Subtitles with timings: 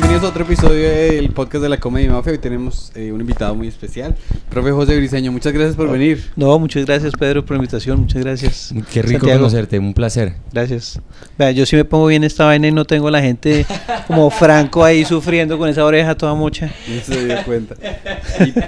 [0.00, 2.30] bienvenidos a otro episodio del podcast de la Comedia Mafia.
[2.32, 4.14] Hoy tenemos eh, un invitado muy especial,
[4.48, 5.32] profe José Briseño.
[5.32, 6.30] Muchas gracias por venir.
[6.36, 8.72] No, muchas gracias Pedro por la invitación, muchas gracias.
[8.92, 9.38] Qué rico Santiago.
[9.40, 10.34] conocerte, un placer.
[10.52, 11.00] Gracias.
[11.36, 13.66] Vea, yo sí me pongo bien esta vaina y no tengo a la gente
[14.06, 16.72] como Franco ahí sufriendo con esa oreja toda mocha.
[16.86, 17.74] No se dio cuenta.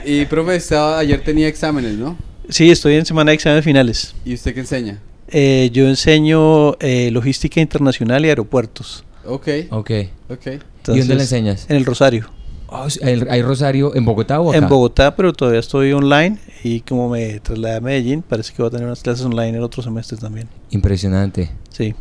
[0.04, 2.16] Y, y, profe, estaba, ayer tenía exámenes, ¿no?
[2.48, 4.14] Sí, estoy en semana de exámenes finales.
[4.24, 4.98] ¿Y usted qué enseña?
[5.28, 9.04] Eh, yo enseño eh, logística internacional y aeropuertos.
[9.24, 9.90] Ok, Ok.
[10.30, 10.46] ok.
[10.94, 11.66] ¿Y dónde Entonces, enseñas?
[11.68, 12.28] En el Rosario.
[12.72, 14.58] Oh, ¿hay- ¿Hay Rosario en Bogotá o acá?
[14.58, 18.68] En Bogotá, pero todavía estoy online y como me trasladé a Medellín, parece que voy
[18.68, 20.48] a tener unas clases online el otro semestre también.
[20.70, 21.50] Impresionante.
[21.70, 21.94] Sí.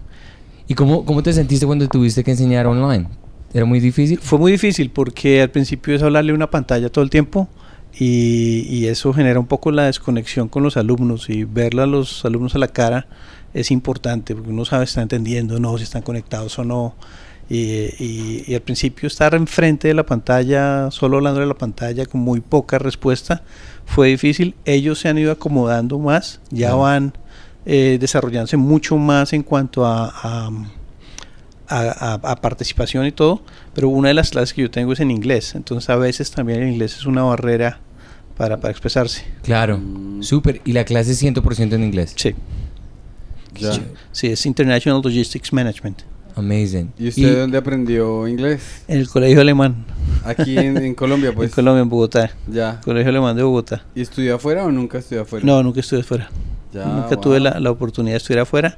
[0.68, 3.08] ¿Y cómo, cómo te sentiste cuando tuviste que enseñar online?
[3.52, 4.20] ¿Era muy difícil?
[4.20, 7.48] Fue muy difícil porque al principio es hablarle una pantalla todo el tiempo
[7.98, 12.24] y, y eso genera un poco la desconexión con los alumnos y verle a los
[12.26, 13.08] alumnos a la cara
[13.56, 16.94] es importante porque uno sabe si está entendiendo o no, si están conectados o no.
[17.50, 17.58] Y,
[18.04, 22.22] y- y al principio estar enfrente de la pantalla, solo hablando de la pantalla con
[22.22, 23.42] muy poca respuesta,
[23.86, 24.54] fue difícil.
[24.66, 27.14] Ellos se han ido acomodando más, ya van
[27.66, 30.50] eh, desarrollándose mucho más en cuanto a- a
[31.72, 31.82] a,
[32.16, 33.44] a- a participación y todo,
[33.76, 36.64] pero una de las clases que yo tengo es en inglés, entonces a veces también
[36.64, 37.80] el inglés es una barrera
[38.38, 39.24] para, para expresarse.
[39.44, 39.78] Claro.
[39.78, 40.24] Mm.
[40.24, 40.62] Súper.
[40.66, 42.14] ¿Y la clase es 100% en inglés?
[42.16, 42.34] Sí,
[43.56, 43.72] Ya.
[44.12, 46.00] sí, es International Logistics Management,
[46.40, 46.92] Amazing.
[46.98, 48.62] ¿Y usted dónde aprendió inglés?
[48.88, 49.86] en el colegio alemán,
[50.26, 51.50] Aquí en, en Colombia, pues.
[51.52, 52.82] en Colombia, en Bogotá, Ya.
[52.84, 53.84] colegio alemán de Bogotá.
[53.96, 55.46] ¿Y estudió afuera o nunca estudió afuera?
[55.46, 56.30] No, nunca estuve afuera,
[56.74, 57.22] Ya, nunca wow.
[57.22, 58.78] tuve la, la oportunidad de estudiar afuera.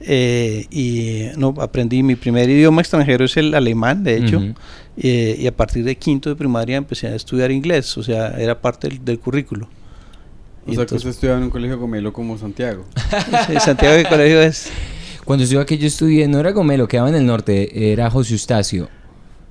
[0.00, 4.42] eh, y no aprendí mi primer idioma extranjero es el alemán de hecho
[4.98, 8.60] eh, y a partir de quinto de primaria empecé a estudiar inglés o sea era
[8.60, 9.66] parte del, del currículo
[10.66, 12.84] O Y sea, que entonces- usted estudiaba en un colegio gomelo como Santiago.
[13.46, 14.68] Sí, Santiago de colegio es.
[15.26, 18.88] Cuando estuve aquí yo estudié, no era Gomelo, quedaba en el norte, era José Eustacio,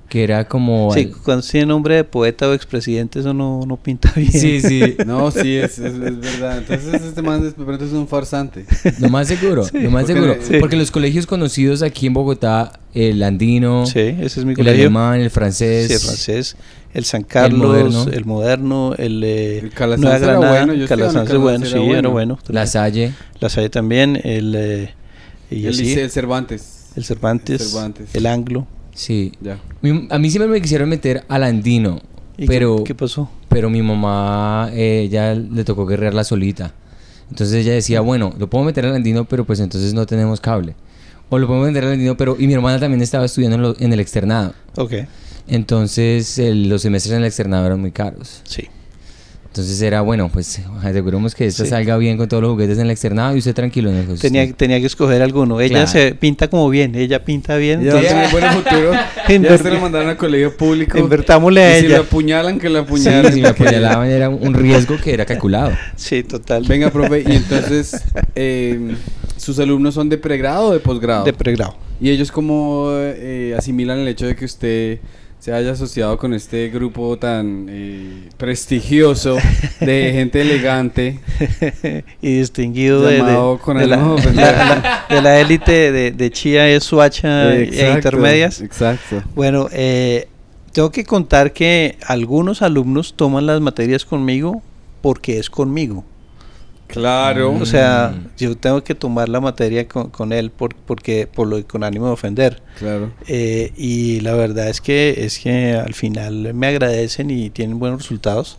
[0.08, 0.90] que era como...
[0.94, 4.32] Sí, al- cuando tiene nombre de poeta o expresidente, eso no, no pinta bien.
[4.32, 4.96] sí, sí.
[5.06, 6.58] No, sí, es, es, es verdad.
[6.58, 8.64] Entonces este man de pronto es un farsante.
[9.00, 10.36] Lo más seguro, lo más Porque- seguro.
[10.42, 10.54] sí.
[10.60, 14.80] Porque los colegios conocidos aquí en Bogotá, el andino, Sí, ese es mi el colegio.
[14.84, 16.56] alemán, el francés, Sí, el francés,
[16.94, 18.06] el San Carlos, moderno.
[18.10, 22.38] el moderno, el, eh, El Calasanz Nueva era bueno, yo el bueno, sí, era bueno.
[22.48, 23.12] la Salle.
[23.40, 24.94] La Salle también, el, eh,
[25.50, 26.86] y el, así, Liceo- el Cervantes.
[26.96, 28.14] el Cervantes, el Cervantes.
[28.14, 28.66] el Anglo.
[28.94, 29.32] Sí.
[29.40, 29.58] Ya.
[29.82, 32.00] Mi- a mí siempre me quisieron meter al andino,
[32.38, 33.30] ¿Y pero, qué, qué pasó?
[33.48, 36.72] pero mi mamá, eh, ya le tocó guerrearla solita.
[37.30, 40.74] Entonces ella decía, bueno, lo puedo meter al andino, pero pues entonces no tenemos cable.
[41.28, 42.36] O lo puedo meter al andino, pero...
[42.38, 44.54] Y mi hermana también estaba estudiando en, lo- en el externado.
[44.76, 44.92] Ok,
[45.48, 48.42] Entonces el- los semestres en el externado eran muy caros.
[48.44, 48.68] sí.
[49.56, 51.70] Entonces era, bueno, pues aseguremos que esta Sí.
[51.70, 54.20] salga bien con todos los juguetes en el externado y usted tranquilo en el José
[54.28, 55.58] Tenía, tenía que escoger alguno.
[55.62, 55.86] Ella Claro.
[55.86, 57.80] se pinta como bien, ella pinta bien.
[57.80, 58.92] Ya entonces- tiene buen futuro.
[59.48, 60.98] Ya se lo mandaron al colegio público.
[60.98, 61.96] Invertámosle a y si ella.
[61.96, 63.32] lo apuñalan, que lo Sí, apuñalen.
[63.32, 65.72] si me apuñalaban era un riesgo que era calculado.
[65.96, 66.62] Sí, total.
[66.68, 68.02] Venga, profe, y entonces,
[68.34, 68.94] eh,
[69.38, 71.24] ¿sus alumnos son de pregrado o de posgrado?
[71.24, 71.76] De pregrado.
[71.98, 74.98] ¿Y ellos cómo eh, asimilan el hecho de que usted
[75.46, 79.36] se haya asociado con este grupo tan eh, prestigioso
[79.78, 81.20] de gente elegante?
[82.20, 83.18] y distinguido de,
[83.62, 88.60] con de la, de la- de la élite de, Chía, es Suacha e Exacto, intermedias.
[88.60, 89.22] Exacto.
[89.36, 90.26] Bueno, eh,
[90.72, 94.62] tengo que contar que algunos alumnos toman las materias conmigo
[95.00, 96.04] porque es conmigo.
[96.86, 97.52] Claro.
[97.60, 98.28] O sea, Mm.
[98.38, 102.06] yo tengo que tomar la materia con, con él por, porque por lo con ánimo
[102.06, 102.62] de ofender.
[102.78, 103.12] Claro.
[103.26, 108.02] Eh, y la verdad es que es que al final me agradecen y tienen buenos
[108.02, 108.58] resultados.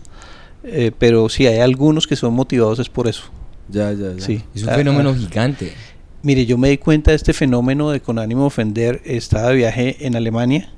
[0.63, 3.23] Eh, pero sí, hay algunos que son motivados es por eso.
[3.69, 4.21] Ya, ya, ya.
[4.21, 4.41] Sí.
[4.55, 5.15] Es un Ah, fenómeno ah.
[5.17, 5.73] gigante.
[6.23, 9.01] Mire, yo me di cuenta de este fenómeno de con ánimo de ofender.
[9.05, 10.69] Estaba de viaje en Alemania,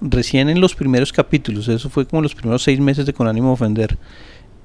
[0.00, 3.48] recién en los primeros capítulos, eso fue como los primeros seis meses de con ánimo
[3.48, 3.98] de ofender.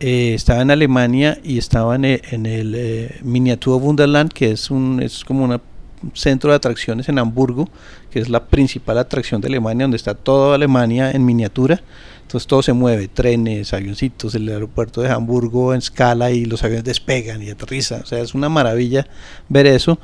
[0.06, 5.00] Eh, estaba en Alemania y estaba en el, en el eh, Wunderland, que es, un,
[5.02, 5.62] es como una-
[6.04, 7.70] un centro de atracciones en Hamburgo,
[8.12, 11.82] que es la principal atracción de Alemania, donde está toda Alemania en miniatura.
[12.24, 16.84] Entonces todo se mueve, trenes, avioncitos, el aeropuerto de Hamburgo en escala y los aviones
[16.84, 18.02] despegan y aterrizan.
[18.02, 19.08] O sea, es una maravilla
[19.48, 20.00] ver eso.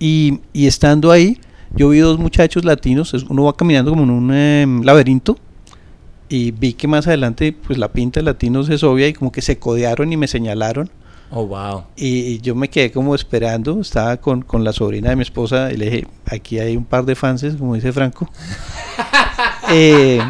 [0.00, 1.38] Y, y estando ahí,
[1.76, 5.38] yo vi dos muchachos latinos, uno va caminando como en un em, laberinto
[6.28, 9.42] y vi que más adelante pues la pinta de latinos es obvia y como que
[9.42, 10.90] se codearon y me señalaron
[11.30, 11.84] Oh, wow.
[11.96, 15.76] y, yo me quedé como esperando, estaba con, con la sobrina de mi esposa y
[15.76, 18.30] le dije, aquí hay un par de fans, como dice Franco.
[19.70, 20.20] Eh,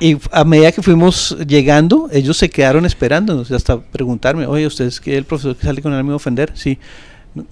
[0.00, 4.98] y a medida que fuimos llegando, ellos se quedaron esperándonos hasta preguntarme, oye, ¿usted es
[4.98, 6.52] que el profesor que sale con el ánimo de ofender?
[6.54, 6.78] Sí.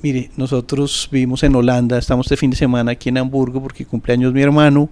[0.03, 4.33] Mire, nosotros vivimos en Holanda, estamos este fin de semana aquí en Hamburgo porque cumpleaños
[4.33, 4.89] mi hermano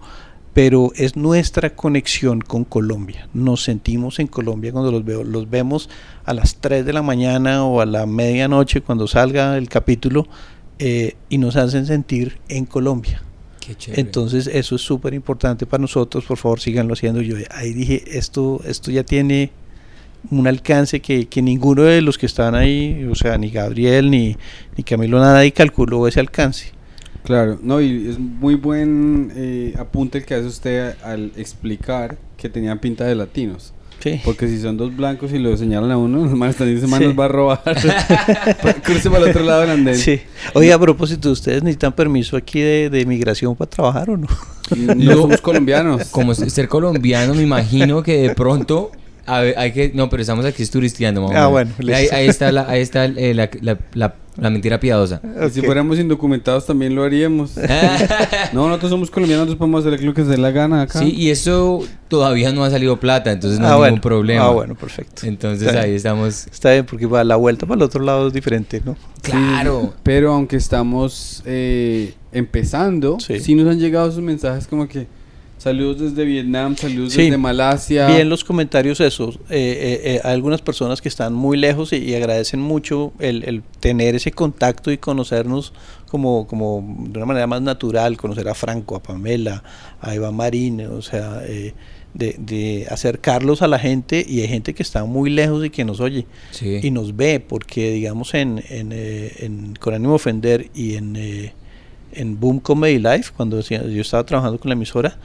[0.55, 3.29] pero es nuestra conexión con Colombia.
[3.33, 5.25] Nos sentimos en Colombia cuando los veo.
[5.25, 5.89] Los vemos
[6.25, 10.27] a las 3 de la mañana o a la medianoche cuando salga el capítulo
[10.79, 13.23] eh, y nos hacen sentir en Colombia.
[13.61, 13.77] Qué.
[14.01, 17.23] Entonces eso es súper importante para nosotros, por favor síganlo haciendo.
[17.23, 19.53] Yo ahí dije, esto, esto ya tiene
[20.31, 24.37] un alcance que, que ninguno de los que están ahí, o sea, ni Gabriel ni,
[24.77, 26.73] ni Camilo Nadie calculó ese alcance.
[27.25, 32.49] Claro, no, y es muy buen eh, apunte el que hace usted al explicar que
[32.49, 33.73] tenían pinta de latinos.
[34.01, 34.21] Sí.
[34.25, 37.01] Porque si son dos blancos y lo señalan a uno, los manes están diciendo, "Man,
[37.03, 37.07] Sí.
[37.07, 37.63] nos va a robar.
[38.83, 39.97] Cruce para el otro lado del andén.
[39.97, 40.21] Sí.
[40.55, 44.27] Oye, a propósito, ¿ustedes necesitan permiso aquí de, de migración para trabajar o no?
[44.97, 46.09] No somos colombianos.
[46.09, 48.91] Como ser colombiano, me imagino que de pronto
[49.37, 51.21] a ver, hay que no, pero estamos aquí turisteando.
[51.23, 52.15] vamos a Ah, bueno, Ahí, listo.
[52.17, 55.21] ahí está la, ahí está eh, la, la, la- la mentira piadosa.
[55.47, 57.53] Y Si fuéramos indocumentados también lo haríamos.
[58.55, 61.01] No, nosotros somos colombianos, nosotros podemos hacer lo que se dé la gana acá.
[61.01, 63.87] Sí, y eso todavía no ha salido plata, entonces no ah, hay bueno.
[63.91, 64.45] ningún problema.
[64.47, 65.27] Ah, bueno, perfecto.
[65.27, 65.97] Entonces Está ahí bien.
[65.99, 66.47] estamos.
[66.47, 68.97] Está bien, porque va, la vuelta para el otro lado es diferente, ¿no?
[69.23, 69.93] Sí, Claro.
[70.03, 73.39] pero aunque estamos eh, empezando, Sí.
[73.41, 73.55] sí.
[73.55, 75.07] nos han llegado sus mensajes como que
[75.63, 77.23] saludos desde Vietnam, saludos Sí.
[77.25, 78.09] desde Malasia.
[78.09, 81.93] Vi en los comentarios esos, eh, eh, eh, hay algunas personas que están muy lejos
[81.93, 85.73] y, y agradecen mucho el, el tener ese contacto y conocernos
[86.11, 89.63] como, como de una manera más natural, conocer a Franco, a Pamela,
[90.01, 91.73] a Eva Marín, o sea, eh,
[92.13, 95.85] de, de acercarlos a la gente y hay gente que está muy lejos y que
[95.87, 96.81] nos oye Sí.
[96.83, 101.17] y nos ve, porque digamos en, en, eh, en Con ánimo de ofender y en,
[101.17, 101.55] eh,
[102.13, 105.17] en Boom Comedy Life, cuando yo estaba trabajando con la emisora,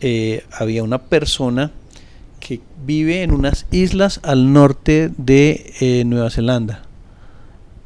[0.00, 1.72] eh, había una persona
[2.40, 6.82] que vive en unas islas al norte de eh, Nueva Zelanda.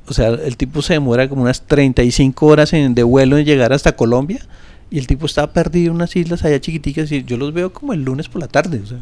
[0.06, 3.72] O sea, el tipo se demora como unas 35 horas en, de vuelo en llegar
[3.72, 4.40] hasta Colombia
[4.90, 7.92] y el tipo está perdido en unas islas allá chiquiticas y yo los veo como
[7.92, 8.80] el lunes por la tarde.
[8.82, 8.98] O sea.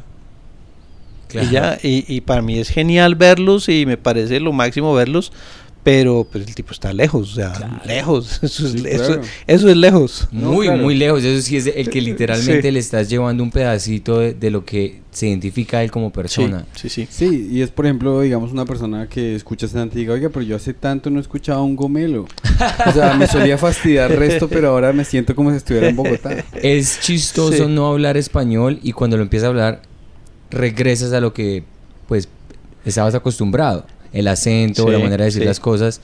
[1.28, 1.48] Claro.
[1.48, 5.32] Y, ya, y, y para mí es genial verlos y me parece lo máximo verlos,
[5.84, 7.80] pero pues el tipo está lejos, o sea, Claro.
[7.84, 8.38] lejos.
[8.42, 9.22] Eso es, Sí, eso- claro.
[9.48, 10.28] eso es lejos.
[10.30, 10.82] Muy, No, claro.
[10.82, 11.24] muy lejos.
[11.24, 12.70] Eso sí es el que literalmente Sí.
[12.70, 16.66] le estás llevando un pedacito de, de lo que se identifica a él como persona.
[16.74, 17.28] Sí, sí, sí.
[17.28, 20.42] Sí, y es por ejemplo, digamos, una persona que escucha esta y diga, oiga, pero
[20.42, 22.26] yo hace tanto no escuchaba un gomelo.
[22.86, 26.44] O sea, me solía fastidiar resto, pero ahora me siento como si estuviera en Bogotá.
[26.62, 27.72] Es chistoso Sí.
[27.72, 29.82] no hablar español y cuando lo empiezas a hablar
[30.50, 31.64] regresas a lo que
[32.06, 32.28] pues
[32.84, 35.48] estabas acostumbrado, el acento, Sí, la manera de decir sí.
[35.48, 36.00] las cosas.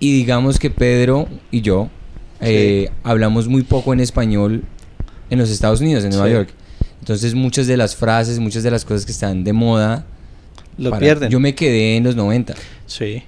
[0.00, 1.88] Y digamos que Pedro y yo
[2.40, 4.64] eh, hablamos muy poco en español
[5.30, 6.32] en los Estados Unidos, en Nueva Sí.
[6.32, 6.48] York.
[7.00, 10.06] Entonces muchas de las frases, muchas de las cosas que están de moda,
[10.78, 11.30] Lo para- pierden.
[11.30, 12.54] Yo me quedé en los 90.
[12.86, 13.22] Sí.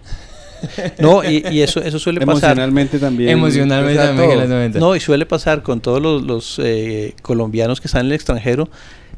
[0.99, 2.52] No, y, y eso, eso suele pasar.
[2.52, 3.29] Emocionalmente también.
[3.31, 4.79] Emocionalmente también en los 90.
[4.79, 8.69] No, y suele pasar con todos los, los, eh, colombianos que están en el extranjero,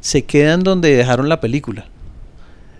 [0.01, 1.87] se quedan donde dejaron la película.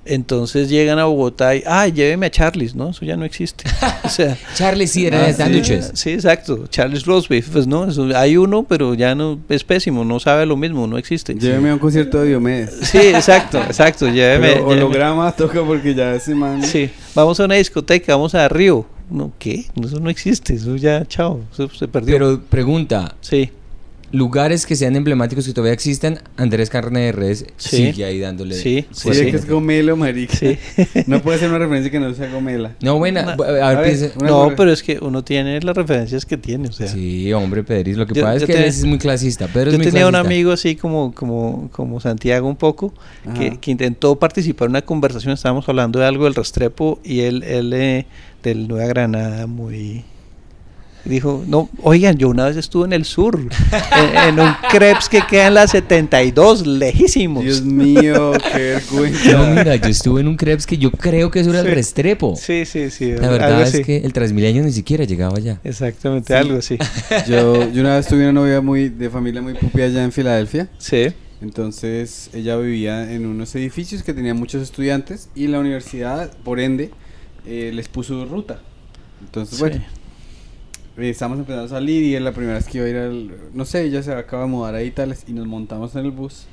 [0.10, 2.90] Entonces llegan a Bogotá y, ay, lléveme a Charles, ¿no?
[2.90, 3.64] Eso ya no existe.
[4.04, 5.38] O sea, Charlie sí era Ah, de sí.
[5.38, 5.92] sándwiches.
[5.94, 6.66] Sí, exacto.
[6.68, 10.58] Charles Roastbeef, pues no, eso- hay uno, pero ya no es pésimo, no sabe lo
[10.58, 11.36] mismo, no existe.
[11.36, 12.74] Lléveme a un concierto de Diomedes.
[12.82, 14.08] Sí, exacto, exacto.
[14.08, 14.82] Lléveme, Pero lléveme.
[14.84, 16.64] holograma toca porque ya ese man.
[16.64, 18.86] Sí, vamos a una discoteca, vamos a Río.
[19.12, 19.66] No, ¿qué?
[19.83, 22.14] Eso no existe, eso ya, chao, eso se perdió.
[22.16, 23.50] Pero pregunta, sí,
[24.11, 27.87] lugares que sean emblemáticos que todavía existen, Andrés Carne de Redes Sí.
[27.87, 28.56] sigue ahí dándole.
[28.56, 29.25] Sí, Sí, es sí.
[29.31, 30.35] que es gomelo, marica.
[30.35, 30.57] sí.
[31.07, 32.75] No puede ser una referencia que no sea gomela.
[32.81, 33.21] No, buena.
[33.23, 36.25] Una- a ver, a ver, piensa- una- No, pero es que uno tiene las referencias
[36.25, 36.87] que tiene, o sea.
[36.87, 37.97] Sí, hombre, Pedris.
[37.97, 39.47] Lo que Yo- pasa es que te- él es muy clasista.
[39.47, 42.94] Pedro Yo es muy tenía un amigo así como, como, como Santiago un poco,
[43.37, 47.44] que, que intentó participar en una conversación, estábamos hablando de algo del Restrepo y él,
[47.44, 48.06] él eh,
[48.44, 50.04] del Nueva Granada, muy...
[51.06, 55.22] Dijo, no, oigan, yo una vez estuve en el sur, en, en un crepes que
[55.22, 57.44] queda en la 72, lejísimos.
[57.44, 58.58] Dios mío, qué
[58.92, 59.32] vergüenza.
[59.32, 61.74] No, mira, yo estuve en un Krebs que yo creo que eso era el Sí.
[61.74, 62.36] Restrepo.
[62.36, 63.12] Sí, sí, sí.
[63.12, 63.84] La algo verdad es así.
[63.84, 65.60] que el Transmilenio ni siquiera llegaba allá.
[65.64, 66.34] Exactamente, Sí.
[66.34, 66.78] algo así.
[67.28, 70.68] Yo, yo una vez tuve una novia muy de familia muy pupi allá en Filadelfia.
[70.78, 71.08] Sí,
[71.42, 76.92] Entonces ella vivía en unos edificios que tenían muchos estudiantes y la universidad, por ende,
[77.46, 78.60] eh, les puso ruta.
[79.22, 79.62] Entonces, sí.
[79.62, 79.82] bueno,
[81.08, 83.32] estábamos empezando a salir y es la primera vez que iba a ir al...
[83.54, 86.12] No sé, ella se acaba de mudar ahí y tales y nos montamos en el
[86.12, 86.46] bus.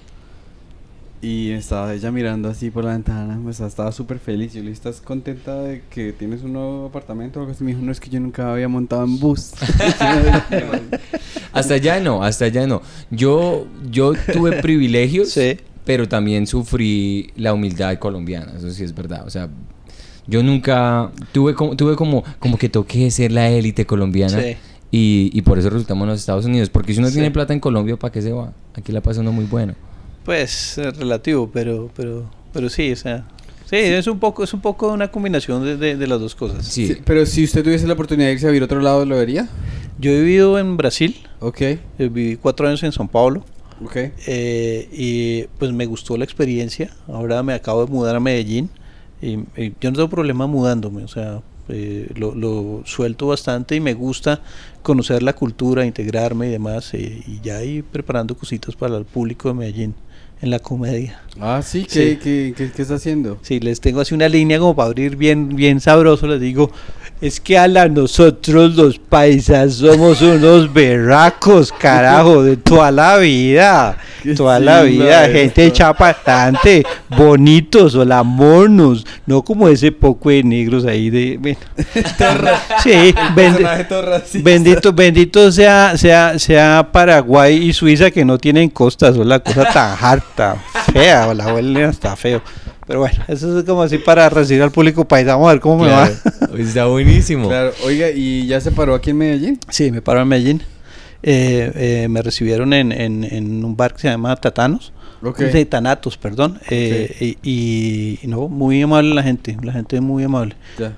[1.23, 4.53] Y estaba ella mirando así por la ventana, pues estaba súper feliz.
[4.53, 7.41] Yo le dije, ¿estás contenta de que tienes un nuevo apartamento?
[7.41, 7.65] o algo así?
[7.65, 9.53] Me dijo, no, es que yo nunca había montado en bus.
[11.53, 12.83] Hasta allá no, hasta allá no.
[13.11, 15.57] Yo, yo tuve privilegios, Sí.
[15.85, 18.53] pero también sufrí la humildad colombiana.
[18.57, 19.27] Eso sí es verdad.
[19.27, 19.49] O sea,
[20.27, 24.41] yo nunca tuve como, tuve como, como que toqué ser la élite colombiana.
[24.43, 24.57] Sí.
[24.93, 26.71] Y, y por eso resultamos en los Estados Unidos.
[26.71, 27.15] Porque si uno Sí.
[27.15, 28.53] tiene plata en Colombia, ¿para qué se va?
[28.75, 29.75] Aquí la pasa uno muy bueno.
[30.25, 33.27] Pues es relativo, pero, pero, pero sí, o sea,
[33.69, 36.67] sí, es un poco, es un poco una combinación de, de- de las dos cosas.
[36.67, 36.87] Sí.
[36.89, 39.17] Sí, pero si usted tuviese la oportunidad de irse a vivir a otro lado, ¿lo
[39.17, 39.49] vería?
[39.99, 43.45] Yo he vivido en Brasil, Ok, eh, viví cuatro años en São Paulo
[43.85, 43.97] ok.
[44.27, 46.91] eh, y pues me gustó la experiencia.
[47.09, 48.69] Ahora me acabo de mudar a Medellín
[49.27, 53.95] y, yo no tengo problema mudándome, o sea, eh, lo, lo suelto bastante y me
[53.95, 54.41] gusta
[54.83, 59.49] conocer la cultura, integrarme y demás eh, y ya ir preparando cositas para el público
[59.49, 59.95] de Medellín
[60.43, 61.21] en la comedia.
[61.41, 62.01] Ah, sí, Sí.
[62.01, 63.39] ¿qué, qué, qué, qué está haciendo?
[63.43, 66.27] Sí, les tengo así una línea como para abrir bien, bien sabroso.
[66.27, 66.71] Les digo,
[67.21, 73.99] es que a la nosotros los paisas somos unos berracos, carajo, de toda la vida.
[74.23, 76.85] Qué Toda la vida, gente chapatante,
[77.17, 81.37] bonitos, monos, no como ese poco de negros ahí de...
[81.39, 81.59] bueno.
[82.83, 89.23] sí, bendi- bendito, bendito sea, sea, sea Paraguay y Suiza que no tienen costas, o
[89.25, 89.97] la cosa tan
[90.37, 90.57] harta,
[90.93, 92.43] fea, o la huele hasta feo.
[92.87, 95.27] Pero bueno, eso es como así para recibir al público país.
[95.27, 96.09] Vamos a ver cómo me va.
[96.59, 97.49] Está buenísimo.
[97.49, 99.61] Claro, oiga, ¿y ya se paró aquí en Medellín?
[99.69, 100.63] Sí, me paro en Medellín.
[101.23, 104.93] Eh, eh, me recibieron en, en, en un bar que se llama Tatanos.
[105.23, 105.39] Ok.
[105.39, 106.61] De Tanatos, perdón.
[106.71, 109.57] Eh, y, y no, muy amable la gente.
[109.63, 110.55] La gente es muy amable.
[110.79, 110.93] Ya.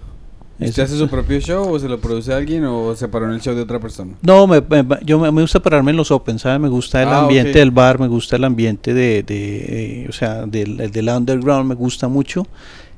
[0.60, 0.70] ¿Y Eso.
[0.70, 3.40] ¿Usted hace su propio show o se lo produce alguien o se paró en el
[3.40, 4.14] show de otra persona?
[4.22, 6.58] No, me, me- yo me, me gusta pararme en los open, ¿sabes?
[6.60, 10.12] Me gusta el Ah, ambiente del bar, me gusta el ambiente de, de, eh, o
[10.12, 12.44] sea, del, del underground, me gusta mucho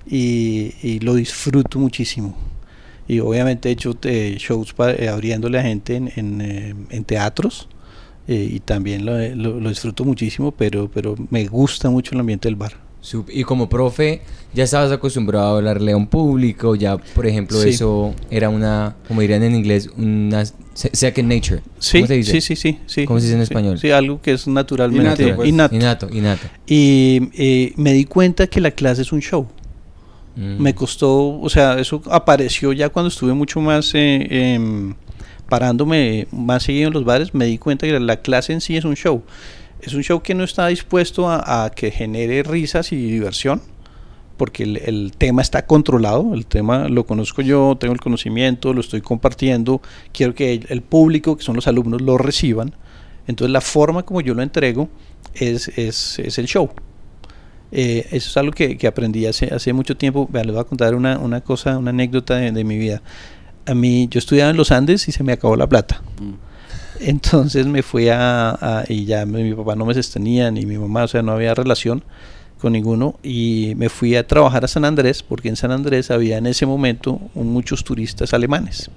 [0.07, 2.35] y, y lo disfruto muchísimo.
[3.07, 7.05] Y obviamente he hecho eh, shows pa- eh, abriéndole a gente en, en, eh, en
[7.05, 7.69] teatros
[8.29, 12.55] y también lo, lo- lo disfruto muchísimo, pero, pero me gusta mucho el ambiente del
[12.55, 12.75] bar.
[13.29, 14.21] Y como profe,
[14.53, 17.71] ya estabas acostumbrado a hablarle a un público, ya por ejemplo Sí.
[17.71, 21.63] eso era una, como dirían en inglés, una se- second nature.
[21.79, 22.33] Sí, ¿Cómo se dice?
[22.33, 23.05] sí, sí, sí, sí.
[23.07, 23.79] ¿Cómo se dice en español?
[23.79, 25.49] Sí, algo que es naturalmente Innato, pues.
[25.49, 25.75] innato.
[25.75, 26.47] Innato, innato.
[26.67, 29.47] Y eh, me di cuenta que la clase es un show.
[30.37, 30.61] Mm.
[30.63, 34.95] Me costó, o sea, eso apareció ya cuando estuve mucho más eh, em,
[35.49, 38.85] parándome más seguido en los bares, me di cuenta que la clase en sí es
[38.85, 39.23] un show.
[39.83, 43.63] Es un show que no está dispuesto a, que genere risas y diversión,
[44.37, 49.01] porque el, tema está controlado, el tema lo conozco yo, tengo el conocimiento, lo estoy
[49.01, 49.81] compartiendo,
[50.13, 52.75] quiero que el, público, que son los alumnos, lo reciban.
[53.27, 54.89] Entonces la forma como yo lo entrego
[55.35, 56.71] es, es, es el show.
[57.73, 60.29] Eh, eso es algo que, aprendí hace, hace mucho tiempo.
[60.31, 63.03] Vean, les voy a contar una, una cosa, una anécdota de, de mi vida.
[63.67, 66.03] A mí, yo estudiaba en los Andes y se me acabó la plata.
[67.01, 71.05] Entonces me fui a, a- y ya mi, papá no me sostenía ni mi mamá,
[71.05, 72.03] o sea, no había relación
[72.61, 76.37] con ninguno y me fui a trabajar a San Andrés porque en San Andrés había
[76.37, 78.91] en ese momento muchos turistas alemanes.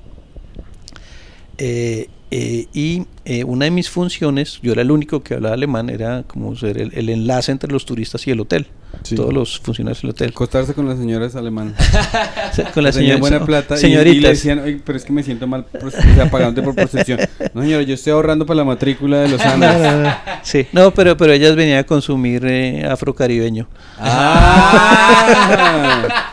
[1.57, 5.89] Eh, eh, y eh, una de mis funciones, yo era el único que hablaba alemán,
[5.91, 8.65] era como ser el, el enlace entre los turistas y el hotel,
[9.03, 9.15] Sí.
[9.15, 10.29] todos los funcionarios del hotel.
[10.29, 11.73] Acostarse con las señoras alemanas.
[12.73, 14.21] Con la Tenía señora, buena plata y- y, señoritas.
[14.23, 17.19] le decían, "Oye, pero es que me siento mal, o sea, pagándote por prostitución.
[17.53, 19.81] No, señora, yo estoy ahorrando para la matrícula de los No, Andes.
[19.81, 20.15] no, no.
[20.43, 23.67] Sí, no, pero, pero ellas venían a consumir eh, afrocaribeño.
[23.99, 25.23] Ah,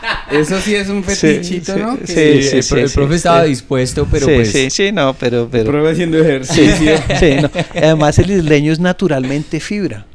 [0.33, 1.97] eso sí es un Sí, fetichito, sí, ¿no?
[2.05, 3.15] sí, Que- el, pro- sí, el sí, profe sí.
[3.17, 6.95] estaba dispuesto, pero sí, pues sí, sí, no, pero, pero Prueba haciendo sí, ejercicio.
[7.19, 7.49] sí, no.
[7.75, 10.05] Además el isleño es naturalmente fibra.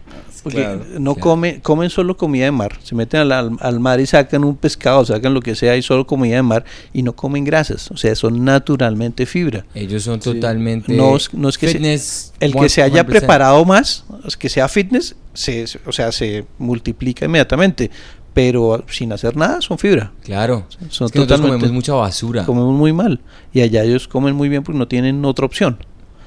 [0.43, 1.21] Porque Claro, no claro.
[1.29, 2.79] come, comen solo comida de mar.
[2.85, 5.83] Se meten al, al- al mar y sacan un pescado, sacan lo que sea y
[5.83, 7.91] solo comida de mar y no comen grasas.
[7.91, 9.65] O sea, son naturalmente fibra.
[9.75, 10.33] ellos son Sí.
[10.35, 13.07] totalmente No es- no es que se- fitness El que se haya 100%.
[13.07, 17.91] preparado más, es que sea fitness, se- o sea, se multiplica inmediatamente.
[18.37, 20.13] Pero sin hacer nada son fibra.
[20.23, 20.67] Claro.
[20.91, 22.45] Son Es que nosotros comemos mucha basura.
[22.45, 23.19] Comemos muy mal.
[23.51, 25.79] Y allá ellos comen muy bien porque no tienen otra opción.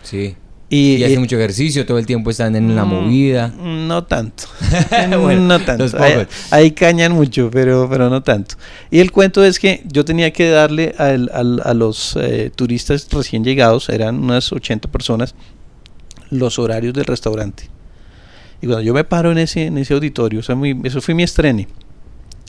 [0.01, 0.35] Sí.
[0.71, 3.47] Y, Y hacen eh, mucho ejercicio, todo el tiempo están en la Mm, movida.
[3.59, 4.45] No tanto.
[5.21, 5.85] Bueno, no tanto.
[6.49, 8.55] Ahí, cañan mucho, pero, pero no tanto.
[8.89, 13.07] Y el cuento es que yo tenía que darle al- al- a los eh, turistas
[13.11, 15.35] recién llegados, eran unas 80 personas,
[16.31, 17.69] los horarios del restaurante.
[18.61, 21.13] Y cuando yo me paro en ese, en ese auditorio, o sea, muy- eso fue
[21.13, 21.65] mi estreno,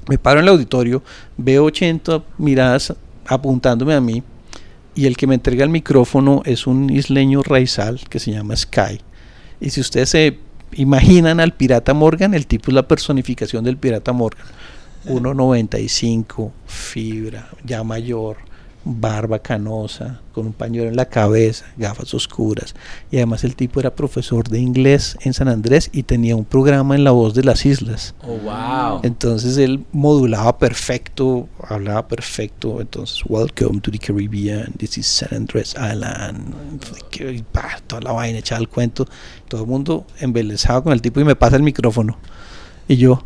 [0.09, 1.03] me paro en el auditorio,
[1.37, 2.95] veo 80 miradas
[3.27, 4.23] apuntándome a mí
[4.95, 9.01] y el que me entrega el micrófono es un isleño raizal que se llama Sky.
[9.61, 10.39] Y si ustedes se
[10.73, 14.47] imaginan al pirata Morgan, el tipo es la personificación del pirata Morgan.
[15.07, 18.37] 1.95, fibra, ya mayor,
[18.85, 22.75] barba canosa, con un pañuelo en la cabeza, gafas oscuras.
[23.11, 26.95] Y además el tipo era profesor de inglés en San Andrés y tenía un programa
[26.95, 28.15] en La Voz de las Islas.
[28.23, 29.01] Oh, wow.
[29.03, 32.81] Entonces él modulaba perfecto, hablaba perfecto.
[32.81, 36.55] Entonces, welcome to the Caribbean, this is San Andrés Island.
[37.21, 37.45] Y,
[37.87, 39.07] toda la vaina, echaba el cuento.
[39.49, 42.19] Todo el mundo embelezado con el tipo y me pasa el micrófono.
[42.89, 43.23] Y yo,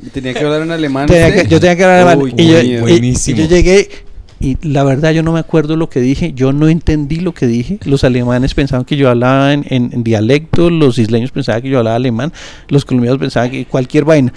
[0.00, 1.06] Y tenía que hablar en alemán.
[1.06, 1.42] tenía usted?
[1.42, 2.22] que- yo tenía que hablar alemán.
[2.22, 4.07] Uy, y, yo llegué
[4.40, 7.46] y la verdad yo no me acuerdo lo que dije, yo no entendí lo que
[7.46, 7.78] dije.
[7.84, 11.78] Los alemanes pensaban que yo hablaba en, en- en dialecto, los isleños pensaban que yo
[11.78, 12.32] hablaba alemán,
[12.68, 14.32] los colombianos pensaban que cualquier vaina.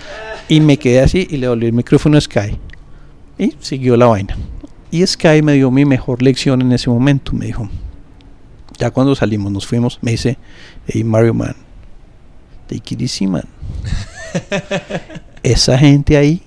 [0.49, 2.57] Y me quedé así y le volví el micrófono a Sky.
[3.37, 4.35] Y siguió la vaina.
[4.89, 7.31] Y Sky me dio mi mejor lección en ese momento.
[7.33, 7.69] Me dijo,
[8.79, 10.37] ya cuando salimos, nos fuimos, me dice,
[10.87, 11.55] hey Mario Man,
[12.67, 13.43] take it easy, man.
[15.43, 16.41] Esa gente ahí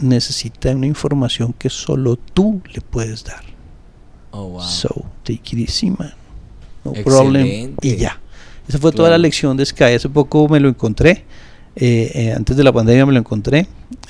[0.00, 3.42] necesita una información que solo tú le puedes dar.
[4.32, 4.62] Oh, wow.
[4.62, 6.12] So, take it easy, man.
[6.84, 7.74] No problem.
[7.82, 8.20] Y ya.
[8.68, 9.84] Esa fue toda la lección de Sky.
[9.94, 11.24] Hace poco me lo encontré.
[11.76, 13.66] eh, eh, antes de la pandemia me lo encontré.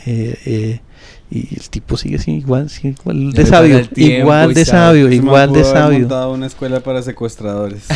[0.07, 0.81] eh, eh,
[1.31, 3.89] y el tipo sigue así, igual, sí, igual de sabio.
[3.89, 4.79] tiempo Igual de sabe.
[4.79, 5.99] sabio, igual de sabio.
[6.01, 7.85] montado una escuela para secuestradores.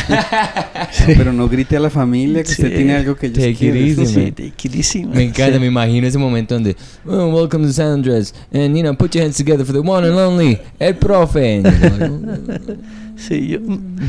[0.92, 1.12] Sí.
[1.16, 2.74] Pero no grite a la familia que usted Sí.
[2.76, 4.06] tiene algo que ellos Take quieren.
[4.06, 5.06] Sí, take.
[5.06, 5.60] Me encanta, Sí.
[5.60, 6.76] me imagino ese momento donde
[7.06, 10.06] oh, Welcome to San Andrés And you know, put your hands together for the one
[10.06, 11.62] and only El profe
[13.16, 13.58] Sí, yo-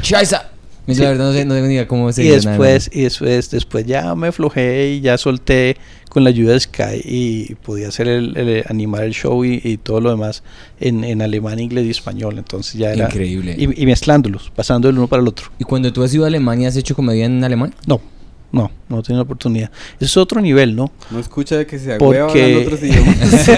[0.02, 0.52] Chaisa
[0.88, 1.02] La Sí.
[1.02, 4.14] verdad no sé, no tengo ni idea cómo se y después, y después, después ya
[4.16, 5.78] me aflojé y ya solté
[6.10, 9.78] con la ayuda de Sky y podía hacer el, el- animar el show y, y
[9.78, 10.44] todo lo demás
[10.80, 12.38] en, en alemán, inglés y español.
[12.38, 15.48] Entonces ya era Increíble y, y mezclándolos, pasando del uno para el otro.
[15.60, 17.74] ¿Y cuando tú has ido a Alemania has hecho comedia en alemán?
[17.88, 18.00] No,
[18.52, 19.72] no, no he tenido la oportunidad.
[19.96, 20.92] Eso es otro nivel, ¿no?
[21.10, 23.18] No escucha de que se Porque- otros idiomas.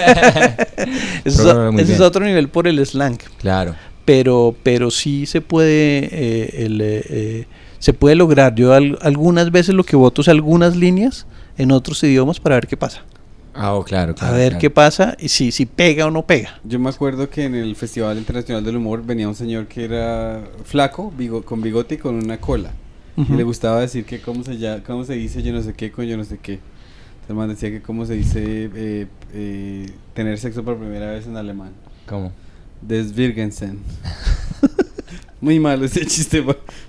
[1.26, 3.18] Eso, es, eso es otro nivel por el slang.
[3.40, 3.76] Claro
[4.08, 7.46] pero pero sí se puede eh, el, eh, eh,
[7.78, 12.02] se puede lograr yo al- algunas veces lo que voto es algunas líneas en otros
[12.04, 13.04] idiomas para ver qué pasa
[13.60, 14.62] Ah, oh, claro, a ver claro.
[14.62, 17.76] qué pasa y si si pega o no pega Yo me acuerdo que en el
[17.76, 22.16] Festival Internacional del Humor venía un señor que era flaco, bigo- con bigote y con
[22.16, 22.72] una cola.
[23.18, 25.92] Y le gustaba decir que cómo se, ya, cómo se dice yo no sé qué
[25.92, 26.60] con yo no sé qué.
[27.28, 31.36] El man decía que cómo se dice eh, eh, tener sexo por primera vez en
[31.36, 31.72] alemán.
[32.08, 32.32] ¿Cómo?
[32.82, 33.80] Desvirgensen.
[35.40, 36.44] Muy malo ese chiste,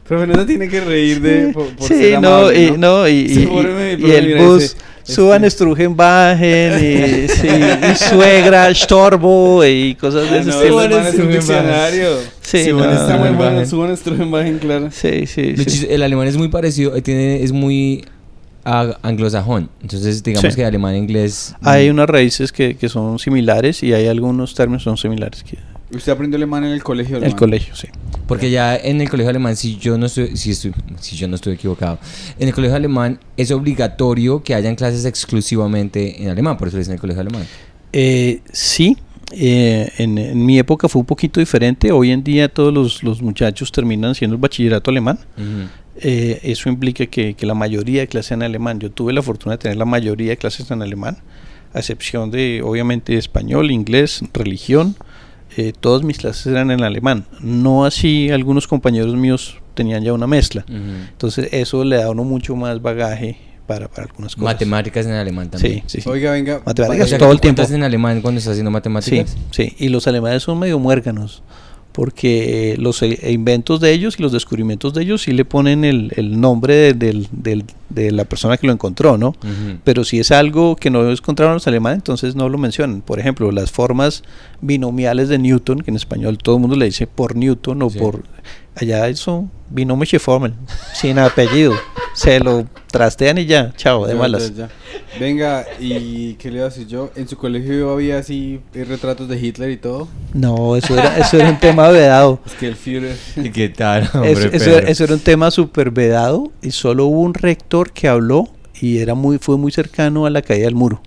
[0.06, 3.06] profe, no se tiene que reír de por, por sí ser no amable, y no
[3.08, 4.76] y, y- Sí, y- y profe, el mira, bus ese-
[5.14, 10.56] suban este- estrujen bajen y, sí, y suegra estorbo y cosas de Ah, ese no,
[10.62, 11.40] estilo ese man es un Strugenbachen.
[11.40, 12.08] diccionario.
[12.40, 13.66] Sí, Suban no, está muy no, bueno, no.
[13.66, 14.88] suban Strugenbachen, claro.
[14.92, 15.86] sí sí, sí.
[15.90, 18.06] El alemán es muy parecido, eh, tiene, es muy
[18.64, 19.68] a- anglosajón.
[19.82, 20.56] Entonces, digamos Sí.
[20.56, 21.54] que alemán e inglés.
[21.62, 25.58] hay unas raíces que, que son similares y hay algunos términos que son similares que
[25.90, 27.38] Usted aprendió alemán en el colegio, el alemán?
[27.38, 27.88] colegio sí
[28.26, 31.34] Porque ya en el colegio alemán, si yo no estoy, si estoy, si yo no
[31.36, 31.98] estoy equivocado,
[32.38, 36.80] en el colegio alemán es obligatorio que hayan clases exclusivamente en alemán, por eso le
[36.80, 37.46] dicen el colegio alemán.
[37.92, 38.96] Eh, sí,
[39.32, 41.92] eh, en, en mi época fue un poquito diferente.
[41.92, 45.18] Hoy en día todos los, los muchachos terminan siendo el bachillerato alemán.
[46.00, 48.78] Eh, eso implica que, que la mayoría de clases en alemán.
[48.78, 51.18] Yo tuve la fortuna de tener la mayoría de clases en alemán,
[51.74, 54.96] a excepción de, obviamente, español, inglés, religión.
[55.60, 57.24] Eh, todas mis clases eran en alemán.
[57.40, 60.64] No así, algunos compañeros míos tenían ya una mezcla.
[60.68, 60.76] Ujú.
[61.10, 64.44] Entonces, eso le da a uno mucho más bagaje para, para algunas cosas.
[64.44, 65.78] Matemáticas en alemán también.
[65.78, 66.08] Sí, sí, sí.
[66.08, 66.62] Oiga, venga.
[66.64, 67.60] Matemáticas O sea, todo el tiempo.
[67.68, 69.36] en alemán cuando estás haciendo Sí, matemáticas.
[69.50, 71.42] sí, y los alemanes son medio muérganos,
[71.98, 76.12] porque los eh, inventos de ellos y los descubrimientos de ellos sí le ponen el,
[76.14, 79.34] el nombre de, del- del- de la persona que lo encontró, ¿no?
[79.82, 83.00] Pero si es algo que no encontraron los alemanes, entonces no lo mencionan.
[83.00, 84.22] Por ejemplo, las formas
[84.60, 87.98] binomiales de Newton, que en español todo el mundo le dice por Newton o Sí.
[87.98, 88.22] por...
[88.80, 90.54] Allá son binomiische Formeln,
[90.94, 91.74] sin apellido.
[92.14, 94.54] Se lo trastean y ya, chao, de Ya, malas.
[94.56, 95.18] ya, ya.
[95.20, 97.10] Venga, ¿y qué le iba a decir yo?
[97.16, 100.08] ¿En su colegio había así eh, retratos de Hitler y todo?
[100.32, 102.40] No, eso era, eso era un tema vedado.
[102.46, 103.16] Es que el Führer...
[103.36, 107.20] ¿Y qué tal, Eso, hombre, eso, eso era un tema súper vedado y solo hubo
[107.20, 108.48] un rector que habló
[108.80, 111.02] y era muy, fue muy cercano a la caída del muro,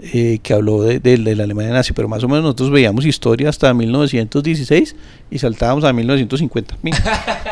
[0.00, 3.04] eh, que habló de, de- de la Alemania nazi, pero más o menos nosotros veíamos
[3.04, 4.94] historia hasta 1916
[5.30, 6.76] y saltábamos a 1950.
[6.82, 6.94] Min.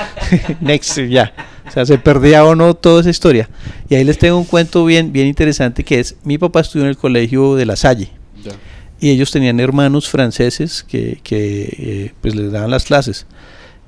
[0.60, 1.32] Next, ya.
[1.68, 3.48] O sea, se perdía o no toda esa historia.
[3.88, 6.90] Y ahí les tengo un cuento bien, bien interesante que es, mi papá estudió en
[6.90, 8.10] el colegio de La Salle
[8.44, 8.52] Ya.
[9.00, 13.26] y ellos tenían hermanos franceses que, que, eh, pues les daban las clases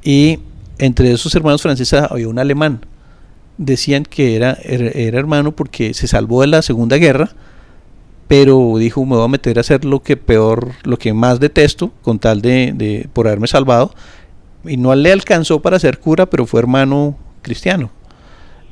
[0.03, 0.40] y
[0.79, 2.85] entre esos hermanos franceses había un alemán
[3.57, 7.31] decían que era, era, era hermano porque se salvó de la segunda guerra
[8.28, 11.90] pero dijo, me voy a meter a hacer lo que peor, lo que más detesto,
[12.02, 13.92] con tal de, de por haberme salvado.
[14.64, 17.90] Y no le alcanzó para ser cura, pero fue hermano cristiano.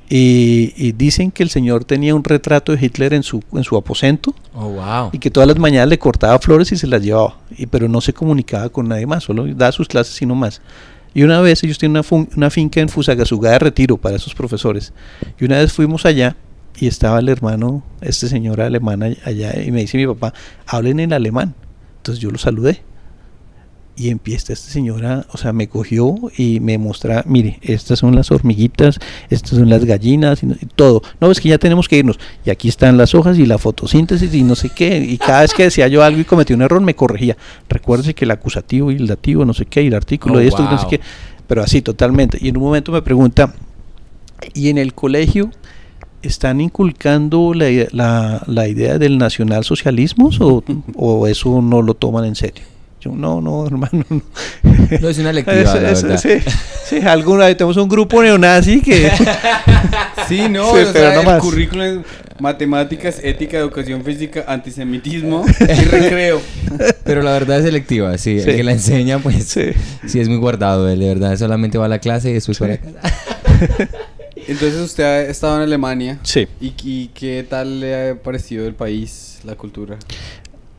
[0.08, 3.76] Y, y dicen que el señor tenía un retrato de Hitler en su, en su
[3.76, 5.10] aposento Oh, wow.
[5.12, 8.00] y que todas las mañanas le cortaba flores y se las llevaba, y, pero no
[8.00, 10.60] se comunicaba con nadie más, solo daba sus clases y no más.
[11.12, 12.02] Y una vez ellos tienen
[12.36, 14.92] una finca en Fusagasugá de retiro para esos profesores.
[15.40, 16.36] Y una vez fuimos allá
[16.78, 20.34] y estaba el hermano, este señor alemán all- allá, y me dice mi papá,
[20.66, 21.54] hablen en alemán.
[21.98, 22.82] Entonces yo lo saludé.
[23.98, 28.30] Y empieza esta señora, o sea, me cogió y me muestra, mire, estas son las
[28.30, 28.98] hormiguitas,
[29.30, 31.00] estas son las gallinas y, todo.
[31.18, 32.18] No, es que ya tenemos que irnos.
[32.44, 34.98] Y aquí están las hojas y la fotosíntesis y no sé qué.
[34.98, 37.38] Y cada vez que decía yo algo y cometí un error, me corregía.
[37.70, 40.46] Recuérdese que el acusativo y el dativo, no sé qué, y el artículo Oh, y
[40.48, 40.90] esto y no sé wow.
[40.90, 41.00] qué.
[41.46, 42.36] Pero así, totalmente.
[42.38, 43.54] Y en un momento me pregunta,
[44.52, 45.50] ¿y en el colegio
[46.22, 50.62] están inculcando la, la, la idea del nacionalsocialismo o,
[50.96, 52.64] o eso no lo toman en serio?
[53.00, 54.04] Yo, no, no, hermano.
[54.08, 54.22] No.
[55.00, 56.20] No, es una lectiva, la eso- verdad.
[56.22, 56.50] sí,
[56.86, 59.10] sí, alguna vez tenemos un grupo neonazi que...
[60.28, 61.40] Sí, no, Sí, o pero sea, no el más.
[61.40, 61.98] currículum es
[62.40, 66.40] matemáticas, ética, educación física, antisemitismo y recreo.
[67.04, 68.40] Pero la verdad es selectiva, sí.
[68.40, 68.50] Sí.
[68.50, 69.66] El que la enseña, pues sí,
[70.08, 70.18] sí.
[70.18, 70.88] es muy guardado.
[70.88, 72.64] él, De verdad, solamente va a la clase y después Sí.
[72.64, 73.86] para casa.
[74.48, 76.20] Entonces usted ha estado en Alemania.
[76.22, 76.46] Sí.
[76.60, 79.98] ¿Y, y qué tal le ha parecido el país, la cultura?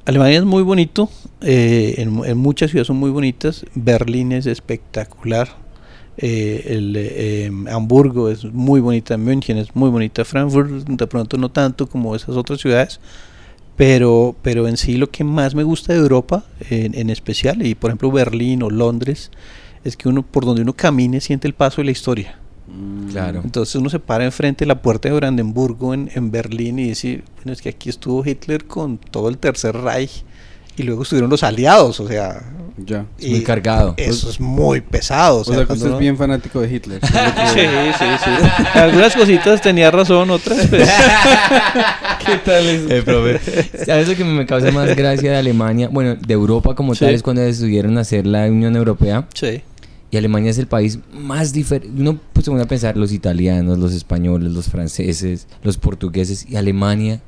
[0.06, 1.10] Alemania es muy bonito,
[1.42, 5.50] eh, en, en muchas ciudades son muy bonitas, Berlín es espectacular,
[6.16, 11.52] eh, el, eh, Hamburgo es muy bonita, München es muy bonita, Frankfurt de pronto no
[11.52, 13.02] tanto como esas otras ciudades,
[13.76, 17.76] pero, pero en sí lo que más me gusta de Europa, en, en especial, y
[17.76, 19.30] por ejemplo Berlín o Londres,
[19.84, 22.40] es que uno por donde uno camine siente el paso de la historia.
[22.68, 23.42] Mm, Claro.
[23.44, 27.24] Entonces uno se para enfrente de la puerta de Brandenburgo en, en Berlín y dice,
[27.38, 30.24] bueno, es que aquí estuvo Hitler con todo el Tercer Reich
[30.76, 32.42] y luego estuvieron los aliados, o sea...
[32.86, 33.08] Ya.
[33.18, 33.96] Es muy cargado.
[33.98, 35.38] Eso es muy pesado.
[35.38, 37.02] O O sea, que usted es bien fanático de Hitler.
[37.54, 37.62] Sí,
[37.98, 38.30] sí, sí.
[38.76, 40.68] Algunas cositas tenía razón, otras...
[40.68, 40.88] pues,
[42.26, 42.90] ¿Qué tal eso?
[42.94, 45.90] Eh, profe, ¿Sabes lo que me causa más gracia de Alemania?
[45.92, 47.06] Bueno, de Europa como Sí.
[47.06, 49.26] tal es cuando decidieron hacer la Unión Europea.
[49.34, 49.64] sí.
[50.18, 51.90] Y Alemania es el país más diferente.
[52.02, 56.56] Uno pues, se pone a pensar los italianos, los españoles, los franceses, los portugueses y
[56.56, 57.22] Alemania.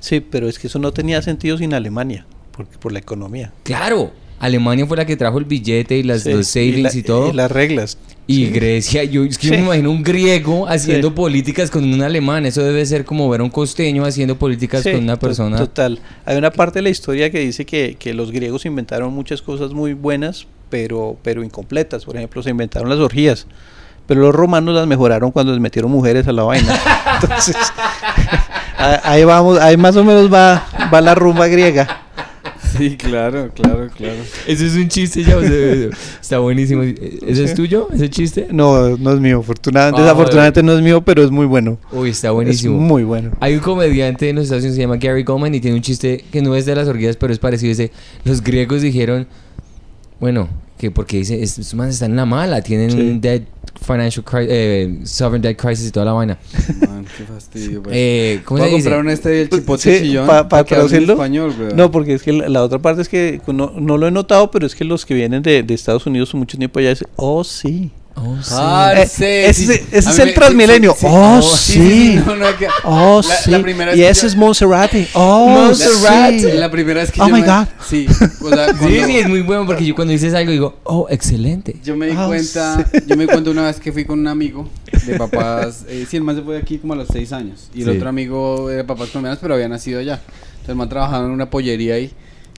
[0.00, 3.52] Sí, pero es que eso no tenía sentido sin Alemania, por, por la economía.
[3.62, 7.06] Claro, Alemania fue la que trajo el billete y las, Sí, los savings y, la-
[7.06, 7.30] todo.
[7.30, 7.96] Y las reglas.
[8.26, 8.50] Y Sí.
[8.50, 12.44] Grecia, yo es que yo me imagino un griego haciendo políticas con un alemán.
[12.44, 15.56] Eso debe ser como ver a un costeño haciendo políticas con una persona.
[15.56, 15.98] Total.
[16.26, 19.72] Hay una parte de la historia que dice que, que los griegos inventaron muchas cosas
[19.72, 22.04] muy buenas, pero, pero incompletas.
[22.04, 23.46] Por ejemplo, se inventaron las orgías.
[24.06, 26.78] Pero los romanos las mejoraron cuando les metieron mujeres a la vaina.
[27.22, 27.56] Entonces,
[29.02, 32.02] ahí vamos, ahí más o menos va, va la rumba griega.
[32.76, 34.18] Sí, claro, claro, claro.
[34.46, 35.36] Eso es un chiste ya.
[35.38, 35.48] o sea,
[36.20, 36.82] está buenísimo.
[36.82, 37.88] ¿Ese es tuyo?
[37.92, 38.48] ¿Ese chiste?
[38.50, 39.40] No, no es mío.
[39.40, 41.78] Afortunadamente, Ah, desafortunadamente no es mío, pero es muy bueno.
[41.90, 42.78] Uy, está Es buenísimo.
[42.78, 43.30] muy bueno.
[43.40, 45.82] Hay un comediante en los Estados Unidos que se llama Gary Goldman y tiene un
[45.82, 47.70] chiste que no es de las orgías, pero es parecido.
[47.70, 47.92] Dice,
[48.24, 49.26] los griegos dijeron,
[50.20, 50.48] bueno,
[50.78, 52.98] que porque dice, estos manes están en la mala, tienen Sí.
[53.00, 53.44] un debt
[53.80, 56.38] financial crisis, eh, sovereign debt crisis y toda la vaina.
[56.88, 57.82] Man, qué fastidio.
[57.82, 57.94] pues.
[57.96, 58.76] Eh, ¿Cómo se dice?
[58.82, 61.12] comprar un este del chipote Sí, chillón pa- pa para en traducirlo.
[61.14, 61.54] español.
[61.74, 64.50] No, porque es que la, la otra parte es que no, no lo he notado,
[64.50, 67.44] pero es que los que vienen de, de Estados Unidos mucho tiempo allá dicen, oh
[67.44, 67.90] sí.
[68.18, 68.54] Oh, sí.
[68.56, 69.84] Ah, Eh, sí, ese- sí.
[69.92, 70.92] ese es el me- Transmilenio.
[70.92, 72.14] sí, sí, Oh, sí, sí.
[72.26, 73.50] no, no, que- Oh La- sí.
[73.50, 75.06] la primera y ese yo- es Monserrate.
[75.14, 76.32] Oh Montserrat.
[76.38, 76.46] sí.
[76.54, 77.66] La primera vez que Oh yo my me- God.
[77.86, 78.06] Sí,
[78.42, 81.06] o sea, Sí, cuando- sí, es muy bueno porque yo cuando dices algo digo, oh,
[81.10, 81.76] excelente.
[81.84, 84.28] Yo me di Ah, cuenta, yo me di cuenta una vez que fui con un
[84.28, 84.66] amigo
[85.06, 87.68] de papás, eh, sí, el man se fue de aquí como a los seis años,
[87.74, 87.96] y el Sí.
[87.98, 90.20] otro amigo era de papás colombianos, pero había nacido allá.
[90.24, 92.12] Entonces el man trabajaba en una pollería ahí, y,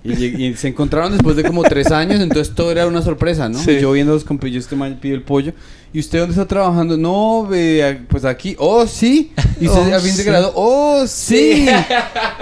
[0.04, 3.58] y se encontraron después de como tres años, entonces todo era una sorpresa, ¿no?
[3.58, 3.72] Sí.
[3.72, 5.52] Y yo viendo los compillos, este pide el pollo,
[5.92, 6.96] ¿y usted dónde está trabajando?
[6.96, 10.28] No, ve, a- pues aquí, oh, sí, y usted Oh, al fin se sí.
[10.28, 11.66] graduó, oh, sí,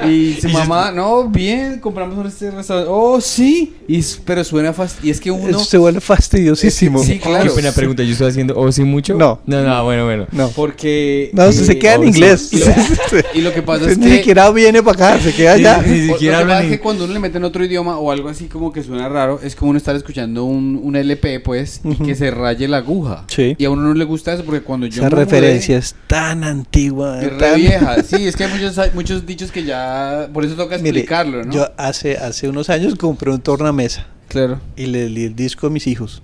[0.08, 5.10] y su mamá, no, bien, compramos este restaurante, oh, sí, y, pero suena fast, y
[5.10, 5.58] es que uno...
[5.58, 7.02] Se vuelve fastidiosísimo.
[7.02, 7.44] Sí, claro.
[7.50, 9.14] Qué pena pregunta, ¿yo estoy haciendo oh, sí mucho?
[9.14, 9.40] No.
[9.46, 10.26] No, no, bueno, bueno.
[10.32, 10.48] No.
[10.50, 11.30] Porque...
[11.32, 12.52] No, se- se queda en oh, inglés.
[12.52, 12.66] Y lo,
[13.34, 14.16] y lo que pasa es Ni que...
[14.18, 15.82] siquiera viene para acá, se queda allá.
[15.86, 17.64] Ni o- siquiera lo que pasa es ni- que cuando uno le mete en otro
[17.64, 20.96] idioma o algo así como que suena raro, es como uno estar escuchando un, un
[20.96, 23.24] LP, pues, y que se raye la aguja.
[23.36, 23.54] Sí.
[23.58, 25.94] Y a uno no le gusta eso porque cuando yo Esa me mudé, referencia es
[26.06, 27.20] tan antigua.
[27.20, 28.02] es re tan- vieja.
[28.02, 30.30] Sí, es que hay muchos, hay muchos dichos que ya...
[30.32, 31.52] Por eso toca Mire, explicarlo, ¿no?
[31.52, 34.58] Yo hace, hace unos años compré un tornamesa Claro.
[34.74, 36.22] y le di el disco a mis hijos.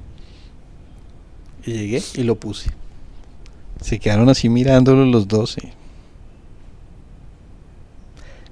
[1.67, 2.71] Y llegué y lo puse.
[3.83, 5.59] Se quedaron así mirándolo los dos.
[5.63, 5.69] y-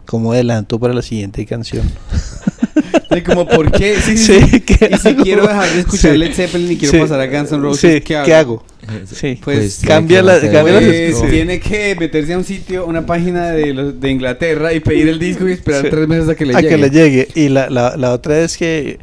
[0.05, 1.89] como adelanto para la siguiente canción.
[3.13, 3.97] Sí, como, ¿por qué?
[4.01, 4.61] Sí, sí, Sí, sí.
[4.61, 5.23] ¿qué Y si hago?
[5.23, 6.19] quiero dejar de escuchar Sí.
[6.19, 6.99] Led Zeppelin y quiero Sí.
[7.01, 8.27] pasar a Guns N' Roses, Sí, ¿qué hago?
[8.27, 8.65] ¿qué hago?
[9.13, 9.41] Sí.
[9.43, 13.51] Pues, tiene cambia que la- cambia Pues tiene que meterse a un sitio, una página
[13.51, 15.89] de, los- de Inglaterra y pedir el disco y esperar Sí.
[15.91, 16.69] tres meses a que le a llegue.
[16.69, 17.29] que le llegue.
[17.35, 18.99] Y la, la, la otra es que